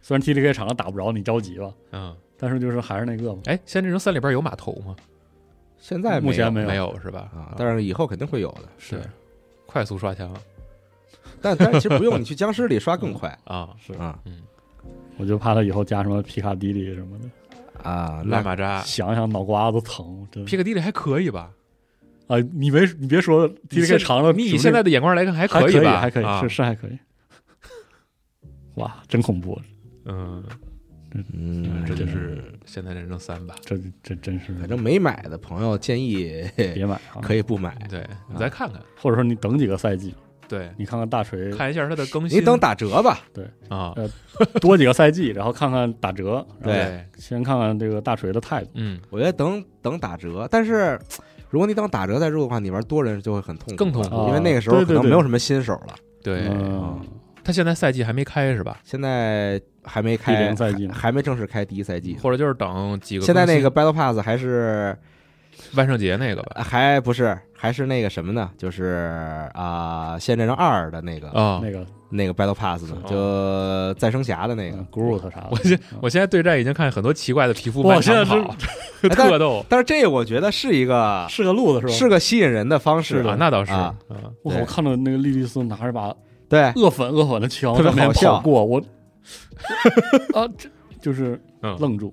[0.00, 3.40] 虽然 TDK 场上打不着你着急吧，嗯，但是就是还是那个嘛。
[3.46, 4.94] 哎，《现代战争三》里边有码头吗？
[5.80, 7.30] 现在目前没有没有是吧？
[7.32, 8.68] 啊，但是以后肯定会有的。
[8.78, 9.00] 是
[9.70, 10.34] 快速刷墙
[11.42, 14.18] 但但其实不用，你去僵尸里刷更快啊，是，啊
[15.18, 18.22] 我就怕他以后加什么皮卡迪里什么的，啊！
[18.24, 18.80] 那烂马扎。
[18.82, 21.50] 想想脑瓜子疼，真皮卡迪里还可以吧？
[22.28, 22.36] 啊！
[22.54, 26.00] 你没你别说 T D K 长了，你以现在的眼光来看，还可以吧？
[26.00, 26.98] 还可以，啊是是还可以。
[28.76, 29.60] 哇，真恐怖！
[30.06, 30.42] 嗯，
[31.32, 33.54] 嗯，这就是现在人生三吧？
[33.64, 37.20] 这这真是反正没买的朋友建议 别买啊！
[37.22, 40.14] 可以不买，对你再看看，或者说你等几个赛季，
[40.48, 42.38] 对，你看看大锤看一下它的更新。
[42.38, 43.20] 你等打折吧。
[43.32, 43.94] 对啊，
[44.60, 48.70] 多几个赛季，然后看看打折，对，先看看这个大锤的态度。
[48.74, 50.98] 嗯，我觉得等等打折，但是
[51.50, 55.94] 如果你等打折再入的话，你玩多人就会很痛苦，更痛苦因为那个时候可能没有什么新手了。
[56.22, 57.00] 对，嗯，
[57.42, 58.80] 他现在赛季还没开是吧？
[58.84, 59.58] 现在
[59.88, 60.94] 还没第开零赛季呢。
[60.94, 62.16] 还还没正式开第一赛季。
[62.22, 64.96] 或者就是等几个现在那个 Battle Pass 还是
[65.74, 66.62] 万圣节那个吧？
[66.62, 68.50] 还不是还是那个什么呢？
[68.58, 71.84] 就是啊，《现代战争二》的那个啊，那个。
[72.10, 74.78] 那个 Battle Pass 呢，就再生侠的那个。
[74.78, 74.86] 嗯。
[74.90, 75.98] Groot 啥的，我现嗯。
[76.00, 78.54] 我现在对战已经看很多奇怪的皮肤哇满场现在跑，
[79.04, 79.62] 哎但特逗。
[79.68, 81.92] 但是这个我觉得是一个是个路子是吧？
[81.92, 83.22] 是个吸引人的方式。
[83.22, 83.72] 的啊，那倒是。
[83.72, 83.94] 啊。
[84.08, 84.56] 啊，我靠！
[84.56, 84.60] 对。
[84.62, 86.10] 我看到那个莉莉丝拿着把
[86.48, 88.36] 对，恶粉恶粉的枪特别在那边好笑。
[88.36, 88.82] 跑过，我
[90.34, 90.68] 啊， 这
[91.00, 92.12] 就是嗯愣住，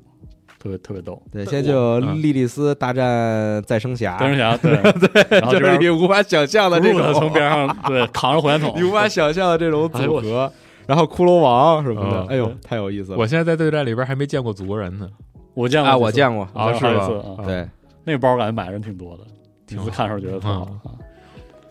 [0.59, 1.21] 特别特别逗。
[1.31, 4.77] 对，现在就嗯莉莉丝大战再生侠，再生侠对
[5.09, 10.51] 对，然后就这边是你无法想象的这种，从边上对扛着火箭筒，你无法想象的这种组合，
[10.87, 13.17] 然后骷髅王什么的，嗯哎呦，太有意思了。
[13.17, 15.13] 我现在在对战里边还没见过祖国人呢，啊，
[15.55, 17.67] 我见过啊我见过，啊我见过是吧对，
[18.03, 19.23] 那个包感觉买人挺多的，
[19.65, 20.67] 第一次看的时候觉得挺好。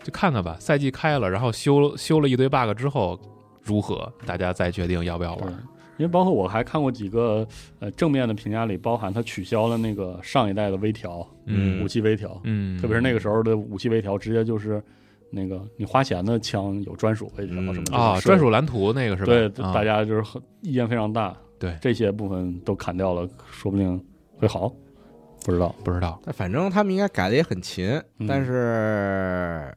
[0.03, 0.55] 就看看吧。
[0.59, 3.19] 赛季开了，然后修修了一堆 bug 之后
[3.65, 5.51] 如何，大家再决定要不要玩。，
[5.97, 7.47] 因为包括我还看过几个
[7.79, 11.83] 呃正面的评价里，包含它取消了那个上一代的微调嗯。
[11.83, 14.83] 武器微调，嗯，特别是那个时候的武器微调，直接就是
[15.31, 17.73] 那个你花钱的枪有专属微调嗯。
[17.73, 19.27] 什么的啊，专属蓝图那个是吧？
[19.27, 19.73] 对，啊。
[19.73, 21.75] 大家就是很意见非常大，对。
[21.81, 23.99] 这些部分都砍掉了，说不定
[24.37, 24.71] 会好，
[25.45, 25.73] 不知道。
[25.83, 27.87] 不知道，但反正他们应该改的也很勤，
[28.19, 28.27] 嗯。
[28.27, 29.73] 但是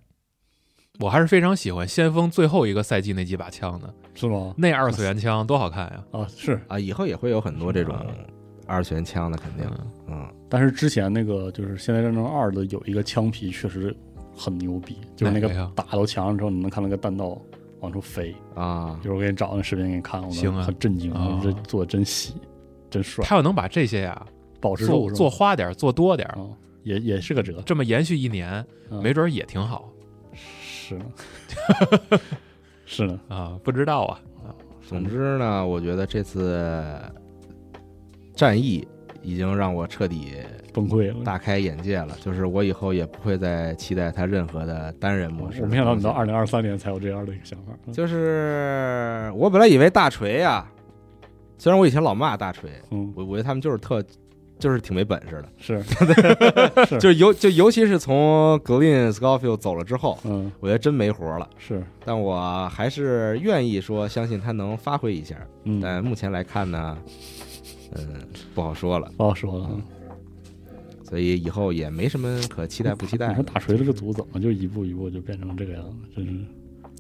[1.01, 4.53] 我还是非常喜欢先锋最后一个赛季那几把枪的，是吗？
[4.57, 6.05] 那二次元枪多好看呀！
[6.11, 7.95] 啊，是，啊，以后也会有很多这种
[8.67, 9.87] 二次元枪的，肯定，嗯。
[10.09, 13.95] 嗯，但是之前那个就是《现代战争二》的有一个枪皮确实
[14.37, 17.41] 很牛逼，就是那个打到墙上之后，你能看那个弹道
[17.81, 18.35] 往出飞。
[18.57, 18.99] 啊。
[19.05, 22.35] 一，会儿我给你找那视频给你看，我行啊很震惊，啊这做的真细，
[22.91, 24.27] 真帅，他要能把这些呀
[24.61, 26.29] 保持住做花点儿，做多点
[26.83, 29.01] 也也是个辙，这么延续一年，嗯。
[29.01, 29.89] 没准儿也挺好
[30.89, 31.05] 是呢，
[32.87, 33.59] 是呢，啊！
[33.63, 34.21] 不知道啊，
[34.87, 36.99] 总之呢，我觉得这次
[38.35, 38.87] 战役
[39.23, 40.37] 已经让我彻底
[40.73, 41.23] 崩溃了。
[41.25, 45.61] 大开眼界了，就是我以后也不会再期待他任何的单人模式。
[45.61, 50.67] 我没想到你到二零二三年才有这样的一个想法，就是我本来以为大锤呀、
[51.59, 54.03] 虽然我以前老骂大锤，嗯，我我觉得他们就是特，
[54.59, 55.83] 就是挺没本事的，是，
[56.87, 61.49] 是就是尤就尤其是从格林斯高 field 走了之后，嗯，我觉得真没活了。
[61.59, 66.99] 是，但我还是愿意说相信他能发挥一下，嗯，但目前来看呢，
[67.97, 68.07] 嗯，
[68.55, 69.71] 不好说了，不好说了。
[71.05, 73.43] 所以以后也没什么可期待不期待你说。
[73.43, 75.97] 大锤这个组怎么就一步一步就变成这个样子？
[76.17, 76.33] 真是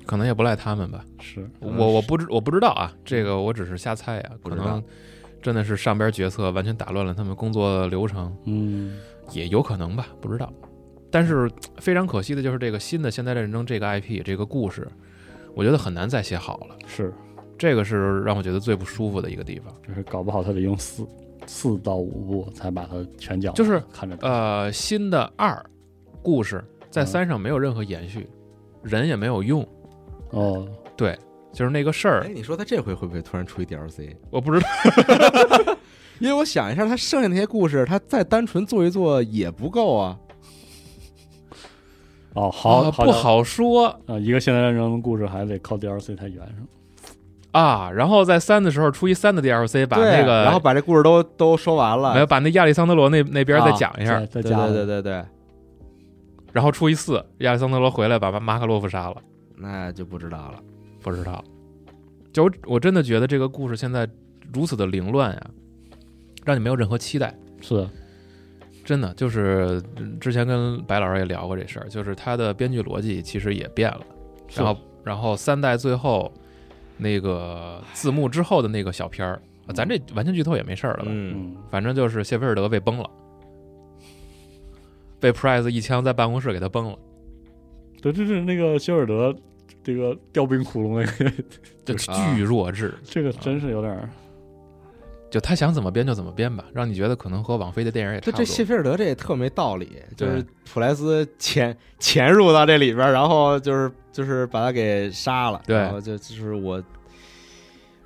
[0.06, 1.04] 可能也不赖他们吧。
[1.20, 4.84] 是，我我不知我不知道啊，这个我只是瞎猜啊，不知道可能
[5.40, 8.98] 真的是上边决策完全打乱了他们工作流程，嗯，
[9.32, 10.52] 也有可能吧，不知道。
[11.10, 14.86] 但是非常可惜的就是这个新的现代战争这个 IP 这个故事，
[15.54, 17.12] 我觉得很难再写好了，是，
[17.56, 19.74] 这个是让我觉得最不舒服的一个地方。
[19.86, 21.06] 就是搞不好他得用四
[21.46, 25.64] 四到五部才把它全讲完，就是看着呃，新的二
[26.22, 28.28] 故事在嗯三上没有任何延续，
[28.82, 29.66] 人也没有用，
[30.30, 31.18] 哦，对，
[31.58, 34.14] 就是那个事儿哎，，你说他这回会不会突然出一 DLC？
[34.30, 34.66] 我不知道。
[36.20, 40.16] 因为我想一下，他剩下那些故事，他再单纯做一做也不够啊。
[42.34, 47.90] 哦，好，啊好不好说啊，一个现代战争的故事还得靠 DLC 才圆上，啊。
[47.90, 55.24] 然后在三的时候出一三的 DLC，把那个然后把这故事都都说完了，没有把那亚历桑德罗那那边再啊讲一下，对再再加对对对对，
[56.52, 59.16] 然后出一四，亚历桑德罗回来把马马卡洛夫杀了，
[59.56, 60.62] 那就不知道了。
[61.10, 61.44] 不知道。
[62.32, 64.08] 就我我真的觉得这个故事现在
[64.52, 65.50] 如此的凌乱呀，
[66.44, 67.34] 让你没有任何期待。
[67.60, 67.90] 是的，
[68.84, 74.00] 真的就是嗯之前跟白老师也聊过这事儿，就是他的编剧逻辑其实也变了。
[74.54, 76.32] 然后然后三代最后
[76.96, 81.06] 那个字幕之后的那个小片儿，啊咱这完全剧透也没事儿了吧？
[81.06, 83.10] 嗯，嗯，反正就是谢菲尔德被崩了
[85.18, 86.98] 被 Price 一枪在办公室给他崩了，
[88.00, 89.34] 对，就是那个谢菲尔德
[89.88, 91.32] 这个掉冰窟窿那个，
[91.82, 92.92] 就啊巨弱智。
[93.02, 94.06] 这个真是有点儿
[95.30, 98.44] 就他想怎么编就怎么编吧，让你觉得可能和网飞的电影也差这这不多。
[98.44, 106.84] 这谢菲尔德这也特没道理，就是普莱斯潜潜入到这里边，然后就是就是把他给杀了，对然后就就是我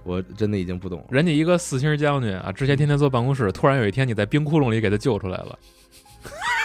[0.04, 5.58] 我真的已经不懂了，人家一个四星将军啊，之前天天坐办公室，突然有一天你在冰窟窿里给他救出来了，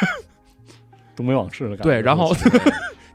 [1.18, 1.84] 东北往事的感觉。
[1.86, 2.32] 对然后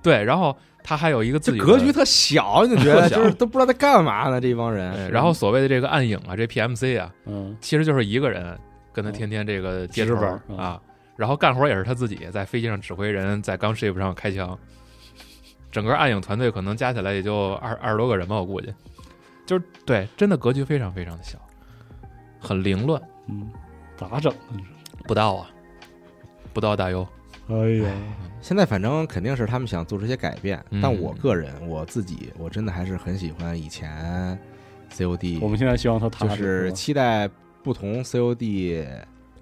[0.02, 5.10] 对，然后 他还有一个自己格局特小，你就觉得就是都不知道在干嘛呢，这帮哎人。
[5.10, 8.58] 然后所谓的这个暗影啊，这 PMC 啊，嗯，其实就是一个人
[8.92, 10.80] 跟他天天这个接头值班嗯啊，
[11.16, 14.58] 然后干活也是他自己，在飞机上指挥人，在 gunship 上开枪。
[15.70, 18.72] 整个暗影团队可能加起来也就二二十多个人吧，我估计。
[19.46, 21.38] 就是对，真的格局非常非常的小，
[22.38, 23.00] 很凌乱。
[23.28, 23.50] 嗯，
[23.96, 24.32] 咋整？
[25.06, 25.48] 不到啊，
[26.52, 27.06] 不到大优。
[27.48, 27.90] 哎呀，
[28.42, 30.80] 现在反正肯定是他们想做出些改变，嗯。
[30.82, 34.38] 但我个人我自己我真的还是很喜欢以前
[34.92, 37.30] COD，我们现在希望他踏实就是期待
[37.62, 38.84] 不同 COD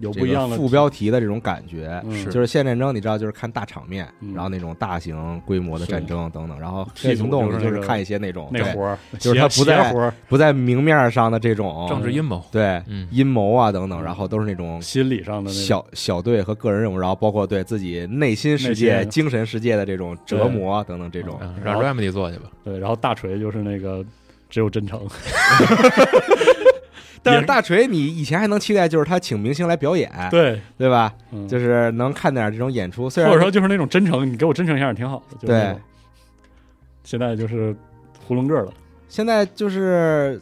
[0.01, 2.01] 有不一样的副标题的这种感觉。
[2.03, 12.43] 嗯就是现代战争，你知道，就是看大场面，嗯然后那种大型规模的战争等等，然后行动，你就是看一些那种那活儿，就是他不在不在明面上的这种政治阴谋。
[12.51, 21.37] 对嗯阴谋啊等等，嗯然后都是那种心理上的小小队和个人任务，然后包括对自己内心世界、精神世界的这种折磨啊等等这种。
[21.41, 22.43] 嗯，让 Remedy 做去吧。
[22.63, 24.03] 对，然后大锤就是那个
[24.49, 24.99] 只有真诚，
[27.23, 31.13] 但是大锤，你以前还能期待就是他请明星来表演，对，对吧？
[31.31, 35.35] 嗯就是能看点这种演出，虽然或者说就是那种真诚，你给我真诚一下也挺好的。
[35.35, 35.75] 就是对，
[37.03, 37.75] 现在就是
[38.27, 38.73] 囫囵个了。
[39.07, 40.41] 现在就是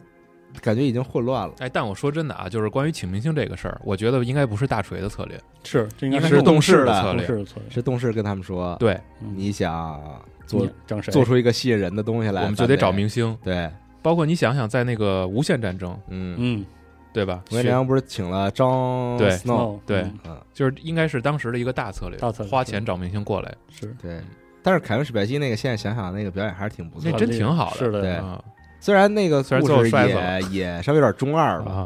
[0.61, 1.53] 感觉已经混乱了。
[1.59, 7.25] 哎，但我说真的啊，就是关于请明星这个事儿，我觉得应该不是大锤的策略，是，这应该是动动视的策略。
[7.25, 7.69] 视的策略。
[7.69, 9.99] 是动视跟他们说，对，嗯你想
[10.45, 10.67] 做？
[11.11, 13.37] 做出一个吸引人的东西来，我们就得找明星。
[13.43, 13.69] 对，
[14.01, 16.65] 包括你想想，在那个无限战争，嗯，嗯，
[17.13, 17.43] 对吧？
[17.51, 19.37] 吴彦良不是请了张对。
[19.85, 20.05] 对。
[20.53, 22.51] 就是应该是当时的一个大策略，大策略。
[22.51, 23.95] 花钱找明星过来，是。
[24.01, 24.21] 对。
[24.61, 27.17] 但是凯文史派西那个，现在想想那个表演还是挺不错那。
[27.17, 27.77] 真挺好的。
[27.77, 28.01] 是的。
[28.01, 28.15] 对。
[28.15, 28.43] 啊
[28.81, 31.85] 虽然那个虽然故事也也稍微有点中二吧，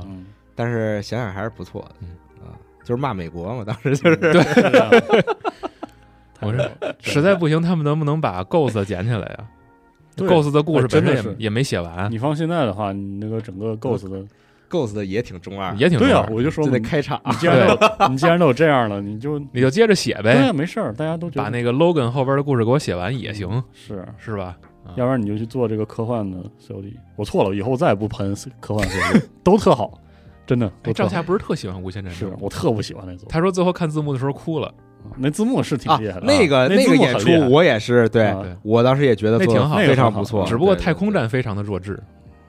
[0.54, 1.96] 但是想想还是不错的。
[2.02, 2.10] 嗯。
[2.40, 2.54] 啊，
[2.84, 4.20] 就是骂美国嘛，当时就是。
[6.40, 6.96] 我是太好了。
[7.00, 9.63] 实在不行，他们能不能把 Ghost 捡起来呀对
[10.18, 14.24] ？Ghost 的故事本身也也没写完，你放现在的话，你那个整个 Ghost 的
[14.70, 17.22] ，Ghost 的也挺中二，也挺对啊中，二我就说就得你开场。
[17.26, 24.58] 你既然都你既然都有这样了，你就 你就接着写对啊，呗，没事儿，大家都觉得把那个 Logan 后边的故事给我写完也行，是，是吧？
[24.86, 26.94] 啊要不然你就去做这个科幻的 COD。
[27.16, 29.98] 我错了，以后再也不喷科幻 COD，都特好，
[30.46, 30.70] 真的。
[30.84, 34.74] 哎，赵夏不是特喜欢无限战是争，我特不喜欢那组，他说最后看字幕的时候哭了，
[35.18, 40.40] 那字幕是挺啊厉害，的，那个那那个演出我也是，对我当时也觉得挺好非常不错。
[40.40, 42.00] 那个很好只不过太空，对战非常的弱智，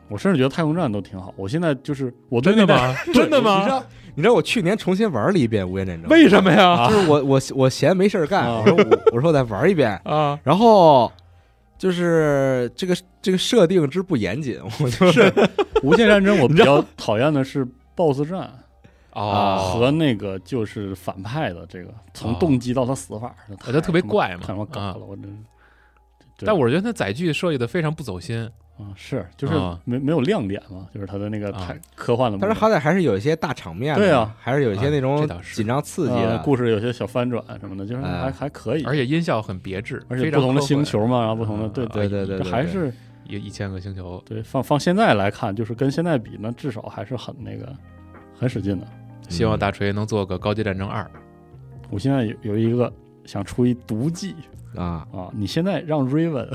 [0.08, 1.32] 我甚至觉得太空战都挺好。
[1.36, 2.66] 我现在就是我真的？
[2.66, 2.94] 吗？
[3.12, 3.78] 真的吗你知吗？
[3.80, 3.86] 道
[4.16, 6.70] 你知道我去年重新玩了一遍《无限战争》，为什么呀？
[6.70, 11.10] 啊就是我我我闲没事儿干，啊我说我我说我再玩一遍， 啊，然后
[11.76, 15.32] 就是这个这个设定之不严谨，我就是
[15.82, 17.66] 无限战争，我比较讨厌的是
[17.96, 18.48] BOSS 战
[19.14, 24.40] 哦，和那个就是反派的这个从哦动机到他死法，那太它特别怪嘛。
[24.40, 24.94] 太他妈搞啊。
[24.94, 25.38] 了，我真是。
[26.44, 28.44] 但我觉得他载具设计的非常不走心，
[28.76, 31.64] 啊，是就是啊没没有亮点嘛，就是他的那个啊。
[31.64, 34.34] 太科幻的但是好歹还是有一些大场面的，对啊。
[34.40, 42.92] 还是有一些那啊种紧张刺激呃的故事有些小翻转什么的，就是哎还还可以，而且音效很别致，而且不同的星球嘛，然后不同的啊对对对对对对还是
[43.28, 47.72] 一一千个星球，对放放现在来看，就是跟现在比，那至少还是很那个
[48.36, 48.86] 很使劲的。
[49.28, 51.08] 希望大锤能做个高级战争二。
[51.90, 52.92] 我现在有有一个
[53.24, 54.34] 想出一毒计
[54.74, 56.48] 啊，啊，你现在让 Raven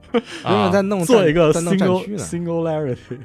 [0.44, 3.18] 啊在弄战做一个在弄战 single singularity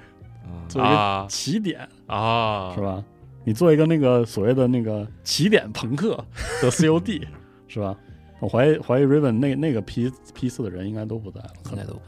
[0.44, 2.82] 啊做一个啊起点啊，是？
[2.82, 3.04] 吧？
[3.46, 6.18] 你做一个那个所谓的那个起点朋克
[6.62, 7.24] 的 COD
[7.68, 7.96] 是吧？
[8.40, 12.02] 我怀疑怀疑 Raven 那那个批批次的人应该都不在了，可能现在都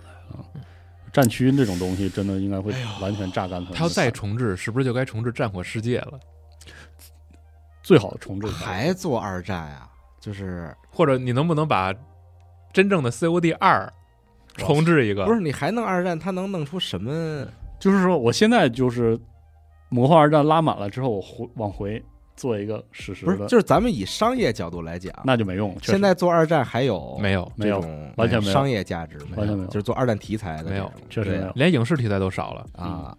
[1.13, 3.73] 战区这种东西真的应该会完全榨干他们。
[3.73, 6.19] 他要再重置，是不是就该重置战火世界了？
[7.85, 9.87] 最好的重置还做二战啊？
[10.19, 11.93] 就是或者你能不能把
[12.73, 13.87] 真正的 COD 二
[14.55, 15.23] 重置一个？
[15.25, 17.47] 不是你还弄二战，他能弄出什么？
[17.79, 19.19] 就是说，我现在就是
[19.89, 22.03] 魔幻二战拉满了之后，我回往回
[22.35, 25.77] 做一个史实不是，就是咱们以商业角度来讲，那就没用了。
[25.83, 27.79] 现在做二战还有没有，没有
[28.17, 31.51] 完全没有商业价值，完全没有就是做二战题材的没有确实没有。
[31.53, 32.65] 连影视题材都少了。
[32.73, 33.15] 啊。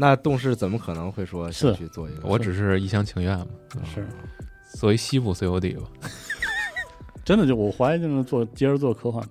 [0.00, 2.28] 那动视怎么可能会说想是去做一个？
[2.28, 3.46] 我只是一厢情愿嘛，
[3.84, 4.06] 是
[4.78, 5.88] 作为西部 COD 吧。
[7.24, 9.30] 真的就我怀疑就是做接着做科幻的，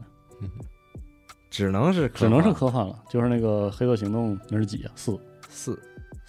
[1.50, 3.00] 只能是只能是科科幻了。
[3.10, 4.92] 就是那个《黑色行动》那是几啊？
[4.96, 5.18] 四。
[5.50, 5.80] 四。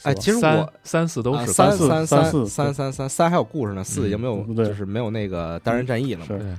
[0.05, 6.27] 哎，其实我三四都是啊三四三三三四三三三三还有故事呢，四已经没有就是没有那个单人战役了嘛。
[6.27, 6.55] 是对，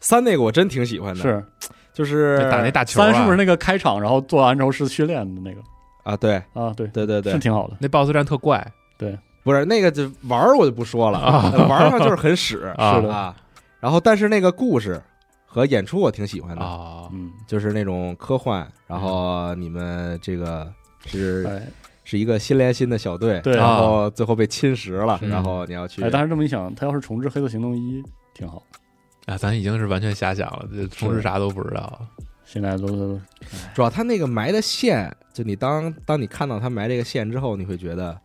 [0.00, 1.44] 三那个我真挺喜欢的，是
[1.92, 5.60] 就是打那大球啊，三是不是那个开场，然后做完之后是训练的那个
[6.02, 6.72] 啊，对啊？
[6.76, 7.76] 对，对对对是，挺好的。
[7.80, 8.66] 那 BOSS 战特怪
[8.98, 13.36] 对不是那个就玩儿我就不说了，啊玩儿上就是很屎 啊是的啊。
[13.80, 15.02] 然后但是那个故事
[15.46, 17.08] 和演出我挺喜欢的，啊？
[17.12, 20.72] 嗯，就是那种科幻，然后你们这个
[21.06, 21.62] 是哎
[22.04, 28.02] 是一个心连心的小队，对然后最后被侵蚀了，然后你要去哎，但是这么一想，他要是重置《黑色行动一》
[28.34, 28.62] 挺好。
[29.26, 32.00] 啊，咱已经是完全瞎想了，这从事啥都不知道。
[32.44, 33.20] 现在都是
[33.72, 38.18] 主要他那个埋的线，就你当当你看到他埋这个线之后，你会觉得，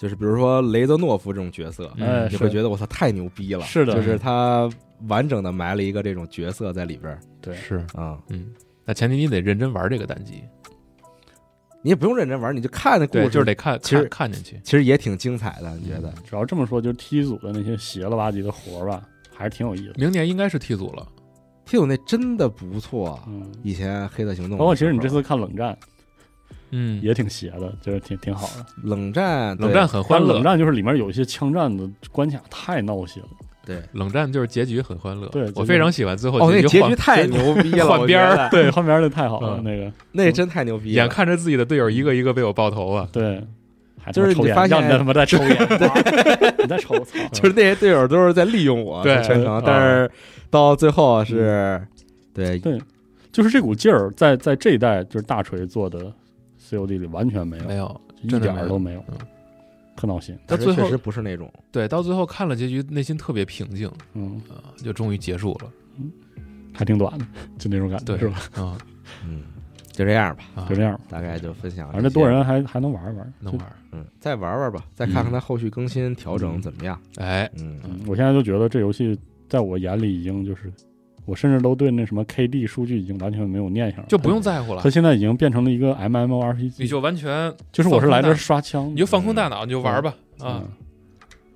[0.00, 1.92] 就是比如说雷泽诺夫这种角色，
[2.30, 4.70] 你会觉得我操太牛逼了，是的就是他
[5.08, 8.46] 完整的埋了一个这种角色在里边儿对是，啊、嗯，
[8.84, 10.42] 那前提你得认真玩这个单机，
[11.82, 14.60] 你也不用认真玩，你就看那故对，事，就是得看，其实看看进去。
[14.64, 16.12] 其实也挺精彩的，你觉得？
[16.24, 19.02] 主要这么说，就是 T 组的那些邪了吧唧的活儿吧，
[19.34, 19.94] 还是挺有意思的。
[19.98, 21.06] 明年应该是 T 组了
[21.66, 25.76] ，T 组那真的不错，嗯，以前黑色行动的时候，包括其实你这次看冷战
[26.70, 28.64] 嗯，也挺邪的，就是挺挺好的。
[28.82, 33.28] 冷战，冷战很欢乐，冷战就是里面有一些枪战的关卡太闹心了。
[33.66, 38.48] 对，冷战就是结局很欢乐，对我非常喜欢最后哦，那结局太 牛逼了，换边儿。
[38.50, 39.64] 对，换边儿那太好了，嗯。
[39.64, 39.90] 那个。
[40.12, 43.42] 那真太牛逼了，眼看着自己的队友一个一个被我爆头啊，对，
[44.12, 45.48] 就是你发现让你他妈在抽烟，
[46.58, 47.18] 你在抽，操！
[47.32, 49.14] 就是那些队友都是在利用我对。
[49.22, 50.10] 全程啊，但是
[50.50, 51.80] 到最后是，
[52.34, 52.58] 对。
[52.58, 52.78] 对。
[53.32, 56.12] 就是这股劲儿，在在这一代就是大锤做的
[56.70, 59.18] COD 里完全没有，没有，一真的没有点儿都没有嗯，
[59.96, 60.36] 特闹心。
[60.46, 65.70] 到最后但是确实不是那种，对，到最后看了结局，内心特别平静嗯，啊，就终于结束了，
[66.72, 67.26] 还挺短的，
[67.58, 68.38] 就那种感觉，对是吧？
[68.56, 68.78] 啊
[69.24, 69.42] 嗯，
[69.92, 71.92] 就这样吧，啊就，这样，大概就分享。
[71.92, 77.00] 反正这多，人还还能玩一玩，能玩儿，嗯，再玩玩吧，再看看它后续更新调整怎么样。
[77.16, 79.16] 哎，嗯，嗯，我现在就觉得这游戏
[79.48, 80.72] 在我眼里已经就是，
[81.26, 90.68] 我甚至都对那什么 KD 数据已经完全没有念想了，就不用在乎了它，现在已经变成了一个 MMORPG，你就完全就是我是来这儿刷枪，你就放空大脑，你就玩吧啊嗯，，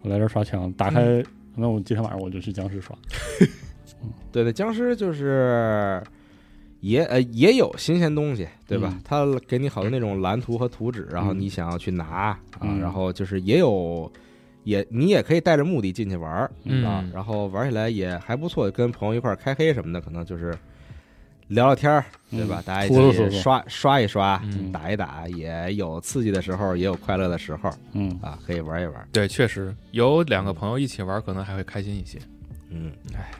[0.03, 1.23] 我来这儿刷枪，打开，
[1.55, 2.97] 那我今天晚上我就去僵尸刷，
[4.33, 6.03] 对对，僵尸就是
[6.81, 9.01] 也呃也有新鲜东西，对吧嗯？
[9.05, 14.11] 它给你好多那种蓝图和图纸，然后嗯你想要去拿啊，嗯然后就是也有。
[14.69, 20.55] 也你也可以带着目的进去玩儿嗯啊，然后玩起来也还不错，跟朋友一块儿开黑什么的，可能就是
[21.49, 22.61] 聊聊天儿，对吧？
[22.61, 29.09] 嗯大家一起刷刷一刷，嗯打一打，也有刺激的时候，也有快乐的时候嗯，啊，可以玩一玩。
[29.11, 32.19] 对，确实有两个朋友一起玩，可能还会开心一些。
[32.69, 33.31] 嗯，哎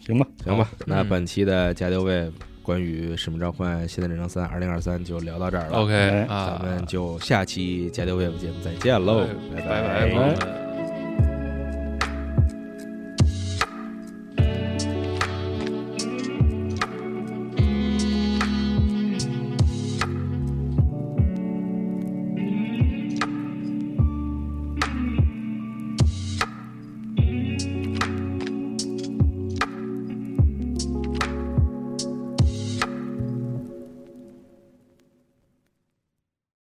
[0.00, 2.32] 行吧，行吧，那嗯本期的加六位
[2.66, 5.78] 关于《使命召唤：现代战争三二零二三》就聊到这儿了。
[5.78, 9.24] OK 咱们就下期加六位节目再见喽，
[9.54, 10.65] 拜拜拜，朋友们。